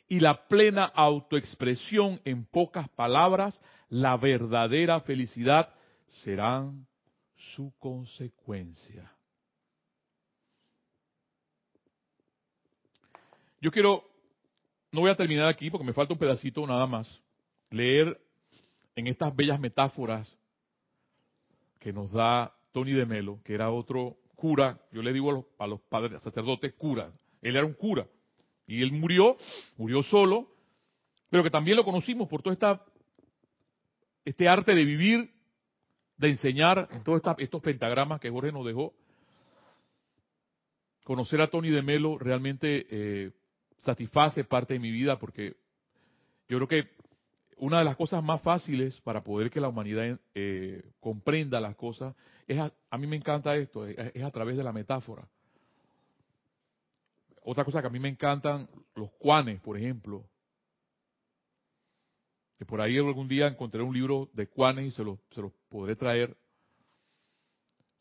y 0.06 0.20
la 0.20 0.46
plena 0.46 0.84
autoexpresión, 0.84 2.20
en 2.26 2.44
pocas 2.44 2.90
palabras, 2.90 3.58
la 3.88 4.18
verdadera 4.18 5.00
felicidad, 5.00 5.72
serán 6.08 6.86
su 7.54 7.72
consecuencia. 7.78 9.13
Yo 13.64 13.70
quiero, 13.70 14.04
no 14.92 15.00
voy 15.00 15.10
a 15.10 15.16
terminar 15.16 15.48
aquí 15.48 15.70
porque 15.70 15.86
me 15.86 15.94
falta 15.94 16.12
un 16.12 16.18
pedacito 16.18 16.66
nada 16.66 16.86
más, 16.86 17.08
leer 17.70 18.20
en 18.94 19.06
estas 19.06 19.34
bellas 19.34 19.58
metáforas 19.58 20.30
que 21.78 21.90
nos 21.90 22.12
da 22.12 22.54
Tony 22.72 22.92
de 22.92 23.06
Melo, 23.06 23.40
que 23.42 23.54
era 23.54 23.70
otro 23.70 24.18
cura, 24.36 24.78
yo 24.92 25.00
le 25.00 25.14
digo 25.14 25.48
a 25.58 25.66
los, 25.66 25.80
padres, 25.80 26.20
sacerdotes, 26.20 26.74
cura. 26.74 27.10
Él 27.40 27.56
era 27.56 27.64
un 27.64 27.72
cura. 27.72 28.06
Y 28.66 28.82
él 28.82 28.92
murió, 28.92 29.38
murió 29.78 30.02
solo, 30.02 30.46
pero 31.30 31.42
que 31.42 31.48
también 31.48 31.78
lo 31.78 31.84
conocimos 31.86 32.28
por 32.28 32.42
todo 32.42 32.52
esta, 32.52 32.84
este 34.26 34.46
arte 34.46 34.74
de 34.74 34.84
vivir, 34.84 35.32
de 36.18 36.28
enseñar 36.28 36.86
en 36.90 37.02
todos 37.02 37.22
estos 37.38 37.62
pentagramas 37.62 38.20
que 38.20 38.28
Jorge 38.28 38.52
nos 38.52 38.66
dejó. 38.66 38.92
Conocer 41.02 41.40
a 41.40 41.48
Tony 41.48 41.70
de 41.70 41.80
Melo 41.80 42.18
realmente 42.18 42.86
eh, 42.90 43.30
satisface 43.84 44.44
parte 44.44 44.74
de 44.74 44.80
mi 44.80 44.90
vida 44.90 45.18
porque 45.18 45.56
yo 46.48 46.58
creo 46.58 46.68
que 46.68 46.90
una 47.58 47.78
de 47.78 47.84
las 47.84 47.96
cosas 47.96 48.22
más 48.22 48.42
fáciles 48.42 49.00
para 49.02 49.22
poder 49.22 49.50
que 49.50 49.60
la 49.60 49.68
humanidad 49.68 50.18
eh, 50.34 50.82
comprenda 51.00 51.60
las 51.60 51.76
cosas 51.76 52.14
es 52.46 52.58
a, 52.58 52.98
mí 52.98 53.06
me 53.06 53.16
encanta 53.16 53.54
esto 53.56 53.86
es, 53.86 54.22
a 54.22 54.30
través 54.30 54.56
de 54.56 54.64
la 54.64 54.72
metáfora. 54.72 55.26
Otra 57.42 57.64
cosa 57.64 57.80
que 57.80 57.86
a 57.86 57.90
mí 57.90 57.98
me 57.98 58.08
encantan 58.08 58.68
los 58.94 59.10
cuanes 59.12 59.60
por 59.60 59.78
ejemplo. 59.78 60.28
Que 62.58 62.64
por 62.64 62.80
ahí 62.80 62.96
algún 62.96 63.28
día 63.28 63.46
encontré 63.46 63.82
un 63.82 63.94
libro 63.94 64.30
de 64.32 64.46
cuanes 64.46 64.86
y 64.86 64.90
se 64.92 65.04
los 65.04 65.18
se 65.34 65.42
podré 65.68 65.96
traer. 65.96 66.36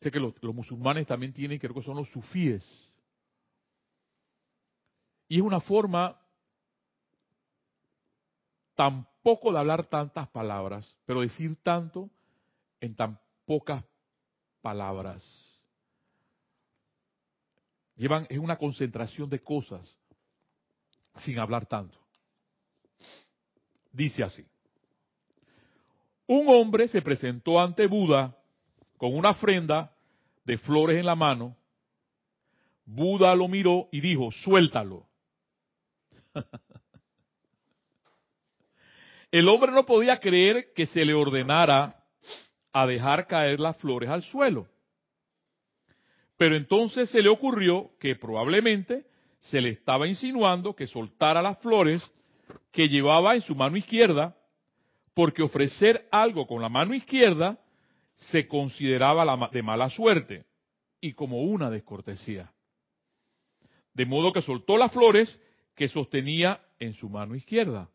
Sé 0.00 0.10
que 0.10 0.20
los, 0.20 0.34
los 0.42 0.54
musulmanes 0.54 1.06
también 1.06 1.32
tienen 1.32 1.58
creo 1.58 1.74
que 1.74 1.82
son 1.82 1.96
los 1.96 2.08
sufíes 2.10 2.93
y 5.28 5.36
es 5.36 5.42
una 5.42 5.60
forma 5.60 6.18
tan 8.74 9.06
poco 9.22 9.52
de 9.52 9.58
hablar 9.58 9.86
tantas 9.86 10.28
palabras, 10.28 10.96
pero 11.06 11.20
decir 11.20 11.56
tanto 11.62 12.10
en 12.80 12.94
tan 12.94 13.18
pocas 13.46 13.84
palabras. 14.60 15.22
Llevan, 17.96 18.26
es 18.28 18.38
una 18.38 18.56
concentración 18.56 19.30
de 19.30 19.42
cosas 19.42 19.96
sin 21.16 21.38
hablar 21.38 21.66
tanto. 21.66 21.98
Dice 23.92 24.24
así. 24.24 24.44
Un 26.26 26.48
hombre 26.48 26.88
se 26.88 27.02
presentó 27.02 27.60
ante 27.60 27.86
Buda 27.86 28.36
con 28.96 29.14
una 29.14 29.30
ofrenda 29.30 29.94
de 30.44 30.58
flores 30.58 30.98
en 30.98 31.06
la 31.06 31.14
mano. 31.14 31.56
Buda 32.84 33.34
lo 33.34 33.46
miró 33.46 33.88
y 33.92 34.00
dijo, 34.00 34.30
suéltalo. 34.32 35.06
El 39.30 39.48
hombre 39.48 39.72
no 39.72 39.84
podía 39.84 40.20
creer 40.20 40.72
que 40.74 40.86
se 40.86 41.04
le 41.04 41.12
ordenara 41.14 42.04
a 42.72 42.86
dejar 42.86 43.26
caer 43.26 43.58
las 43.60 43.76
flores 43.78 44.08
al 44.10 44.22
suelo. 44.22 44.68
Pero 46.36 46.56
entonces 46.56 47.10
se 47.10 47.22
le 47.22 47.28
ocurrió 47.28 47.90
que 47.98 48.16
probablemente 48.16 49.06
se 49.40 49.60
le 49.60 49.70
estaba 49.70 50.08
insinuando 50.08 50.74
que 50.74 50.86
soltara 50.86 51.42
las 51.42 51.58
flores 51.58 52.02
que 52.72 52.88
llevaba 52.88 53.34
en 53.34 53.40
su 53.40 53.54
mano 53.54 53.76
izquierda, 53.76 54.36
porque 55.14 55.42
ofrecer 55.42 56.08
algo 56.10 56.46
con 56.46 56.60
la 56.62 56.68
mano 56.68 56.94
izquierda 56.94 57.58
se 58.16 58.48
consideraba 58.48 59.48
de 59.50 59.62
mala 59.62 59.90
suerte 59.90 60.46
y 61.00 61.12
como 61.12 61.42
una 61.42 61.70
descortesía. 61.70 62.52
De 63.92 64.06
modo 64.06 64.32
que 64.32 64.42
soltó 64.42 64.76
las 64.76 64.92
flores 64.92 65.40
que 65.74 65.88
sostenía 65.88 66.60
en 66.78 66.94
su 66.94 67.08
mano 67.08 67.34
izquierda. 67.34 67.88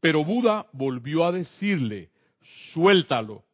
Pero 0.00 0.24
Buda 0.24 0.66
volvió 0.72 1.24
a 1.24 1.32
decirle, 1.32 2.10
suéltalo. 2.72 3.44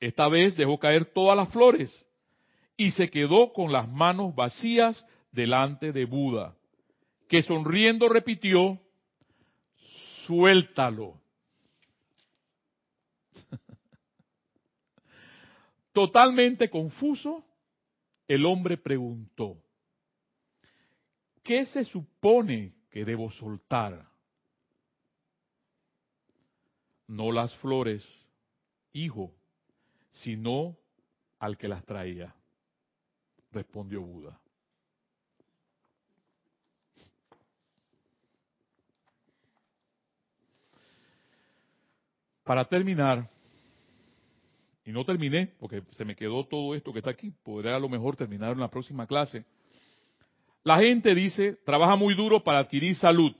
Esta 0.00 0.28
vez 0.28 0.56
dejó 0.56 0.78
caer 0.78 1.06
todas 1.06 1.36
las 1.36 1.48
flores 1.50 1.90
y 2.76 2.90
se 2.90 3.08
quedó 3.10 3.52
con 3.52 3.72
las 3.72 3.88
manos 3.88 4.34
vacías 4.34 5.06
delante 5.32 5.92
de 5.92 6.04
Buda, 6.04 6.56
que 7.28 7.42
sonriendo 7.42 8.08
repitió, 8.08 8.78
suéltalo. 10.26 11.20
Totalmente 15.92 16.68
confuso, 16.68 17.44
el 18.26 18.46
hombre 18.46 18.76
preguntó, 18.76 19.62
¿qué 21.42 21.66
se 21.66 21.84
supone 21.84 22.74
que 22.90 23.04
debo 23.04 23.30
soltar? 23.30 24.08
No 27.06 27.32
las 27.32 27.54
flores, 27.56 28.02
hijo, 28.92 29.32
sino 30.10 30.76
al 31.38 31.58
que 31.58 31.68
las 31.68 31.84
traía, 31.84 32.34
respondió 33.52 34.00
Buda. 34.00 34.40
Para 42.42 42.66
terminar, 42.66 43.30
y 44.84 44.92
no 44.92 45.04
terminé, 45.04 45.54
porque 45.58 45.82
se 45.92 46.04
me 46.04 46.14
quedó 46.14 46.44
todo 46.44 46.74
esto 46.74 46.92
que 46.92 46.98
está 46.98 47.10
aquí, 47.10 47.32
podré 47.42 47.72
a 47.72 47.78
lo 47.78 47.88
mejor 47.88 48.16
terminar 48.16 48.52
en 48.52 48.60
la 48.60 48.68
próxima 48.70 49.06
clase. 49.06 49.44
La 50.62 50.78
gente 50.78 51.14
dice, 51.14 51.58
trabaja 51.64 51.96
muy 51.96 52.14
duro 52.14 52.42
para 52.42 52.58
adquirir 52.58 52.94
salud, 52.96 53.34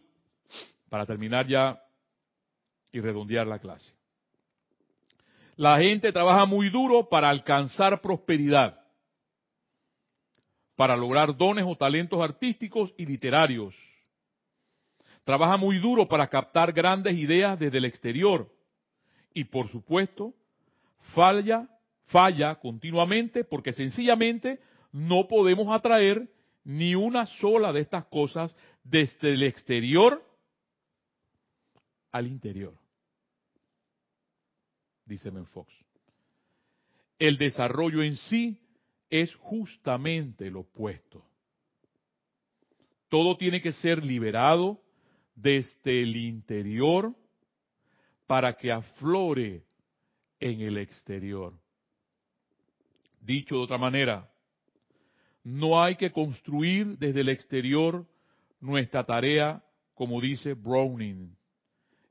para 0.88 1.06
terminar 1.06 1.46
ya 1.46 1.80
y 2.92 3.00
redondear 3.00 3.46
la 3.46 3.58
clase. 3.58 3.92
La 5.56 5.78
gente 5.78 6.12
trabaja 6.12 6.46
muy 6.46 6.68
duro 6.70 7.08
para 7.08 7.28
alcanzar 7.28 8.00
prosperidad. 8.00 8.80
para 10.76 10.96
lograr 10.96 11.36
dones 11.36 11.64
o 11.66 11.76
talentos 11.76 12.20
artísticos 12.20 12.92
y 12.96 13.06
literarios. 13.06 13.74
Trabaja 15.24 15.56
muy 15.56 15.78
duro 15.78 16.08
para 16.08 16.26
captar 16.26 16.72
grandes 16.72 17.16
ideas 17.16 17.58
desde 17.58 17.78
el 17.78 17.84
exterior. 17.84 18.50
Y 19.32 19.44
por 19.44 19.68
supuesto, 19.68 20.34
falla, 21.12 21.68
falla 22.06 22.54
continuamente 22.56 23.44
porque 23.44 23.72
sencillamente 23.72 24.60
no 24.92 25.26
podemos 25.28 25.68
atraer 25.74 26.28
ni 26.64 26.94
una 26.94 27.26
sola 27.26 27.72
de 27.72 27.80
estas 27.80 28.06
cosas 28.06 28.56
desde 28.82 29.32
el 29.32 29.42
exterior 29.42 30.24
al 32.12 32.26
interior. 32.26 32.74
Dice 35.04 35.30
Menfox. 35.30 35.72
El 37.18 37.36
desarrollo 37.38 38.02
en 38.02 38.16
sí 38.16 38.58
es 39.10 39.34
justamente 39.36 40.50
lo 40.50 40.60
opuesto. 40.60 41.24
Todo 43.08 43.36
tiene 43.36 43.60
que 43.60 43.72
ser 43.72 44.02
liberado 44.04 44.80
desde 45.34 46.02
el 46.02 46.16
interior 46.16 47.14
para 48.26 48.54
que 48.54 48.72
aflore 48.72 49.64
en 50.40 50.60
el 50.60 50.78
exterior. 50.78 51.54
Dicho 53.20 53.56
de 53.56 53.62
otra 53.62 53.78
manera, 53.78 54.30
no 55.42 55.82
hay 55.82 55.96
que 55.96 56.12
construir 56.12 56.98
desde 56.98 57.20
el 57.20 57.28
exterior 57.28 58.06
nuestra 58.60 59.04
tarea, 59.04 59.62
como 59.94 60.20
dice 60.20 60.54
Browning, 60.54 61.36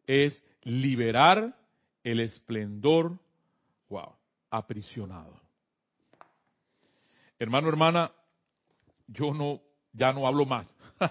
es 0.07 0.43
liberar 0.63 1.55
el 2.03 2.19
esplendor, 2.19 3.17
aprisionado. 4.49 5.39
Hermano, 7.39 7.69
hermana, 7.69 8.11
yo 9.07 9.33
no, 9.33 9.61
ya 9.91 10.13
no 10.13 10.27
hablo 10.27 10.45
más. 10.45 10.67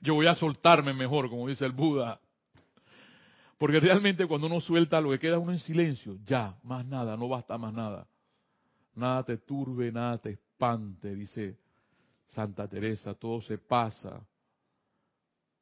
yo 0.00 0.14
voy 0.14 0.26
a 0.26 0.34
soltarme 0.34 0.92
mejor, 0.92 1.30
como 1.30 1.48
dice 1.48 1.64
el 1.64 1.72
Buda. 1.72 2.20
Porque 3.60 3.78
realmente 3.78 4.26
cuando 4.26 4.46
uno 4.46 4.58
suelta 4.58 5.02
lo 5.02 5.10
que 5.10 5.18
queda 5.18 5.38
uno 5.38 5.52
en 5.52 5.58
silencio, 5.58 6.16
ya, 6.24 6.58
más 6.62 6.86
nada, 6.86 7.14
no 7.18 7.28
basta 7.28 7.58
más 7.58 7.74
nada. 7.74 8.08
Nada 8.94 9.22
te 9.22 9.36
turbe, 9.36 9.92
nada 9.92 10.16
te 10.16 10.30
espante, 10.30 11.14
dice 11.14 11.58
Santa 12.28 12.66
Teresa, 12.66 13.12
todo 13.12 13.42
se 13.42 13.58
pasa. 13.58 14.26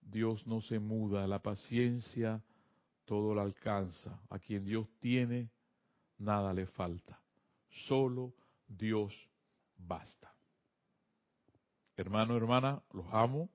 Dios 0.01 0.47
no 0.47 0.61
se 0.61 0.79
muda, 0.79 1.27
la 1.27 1.41
paciencia 1.41 2.41
todo 3.05 3.35
la 3.35 3.43
alcanza. 3.43 4.21
A 4.31 4.39
quien 4.39 4.65
Dios 4.65 4.87
tiene, 5.01 5.51
nada 6.19 6.53
le 6.53 6.67
falta. 6.67 7.19
Solo 7.89 8.33
Dios 8.69 9.13
basta. 9.77 10.33
Hermano, 11.97 12.37
hermana, 12.37 12.81
los 12.93 13.07
amo 13.11 13.49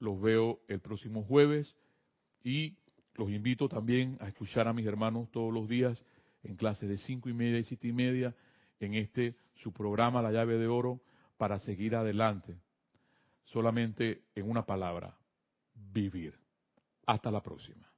los 0.00 0.20
veo 0.20 0.60
el 0.66 0.80
próximo 0.80 1.22
jueves 1.22 1.72
y 2.42 2.76
los 3.14 3.30
invito 3.30 3.68
también 3.68 4.16
a 4.20 4.28
escuchar 4.28 4.68
a 4.68 4.72
mis 4.72 4.86
hermanos 4.86 5.30
todos 5.30 5.52
los 5.52 5.68
días 5.68 6.02
en 6.42 6.56
clases 6.56 6.88
de 6.88 6.98
cinco 6.98 7.28
y 7.28 7.32
media 7.32 7.58
y 7.58 7.64
siete 7.64 7.88
y 7.88 7.92
media 7.92 8.34
en 8.80 8.94
este 8.94 9.36
su 9.54 9.72
programa 9.72 10.22
La 10.22 10.32
llave 10.32 10.58
de 10.58 10.66
oro 10.66 11.00
para 11.36 11.58
seguir 11.58 11.94
adelante. 11.96 12.56
Solamente 13.44 14.24
en 14.34 14.48
una 14.48 14.64
palabra, 14.64 15.16
vivir. 15.74 16.38
Hasta 17.06 17.30
la 17.30 17.42
próxima. 17.42 17.93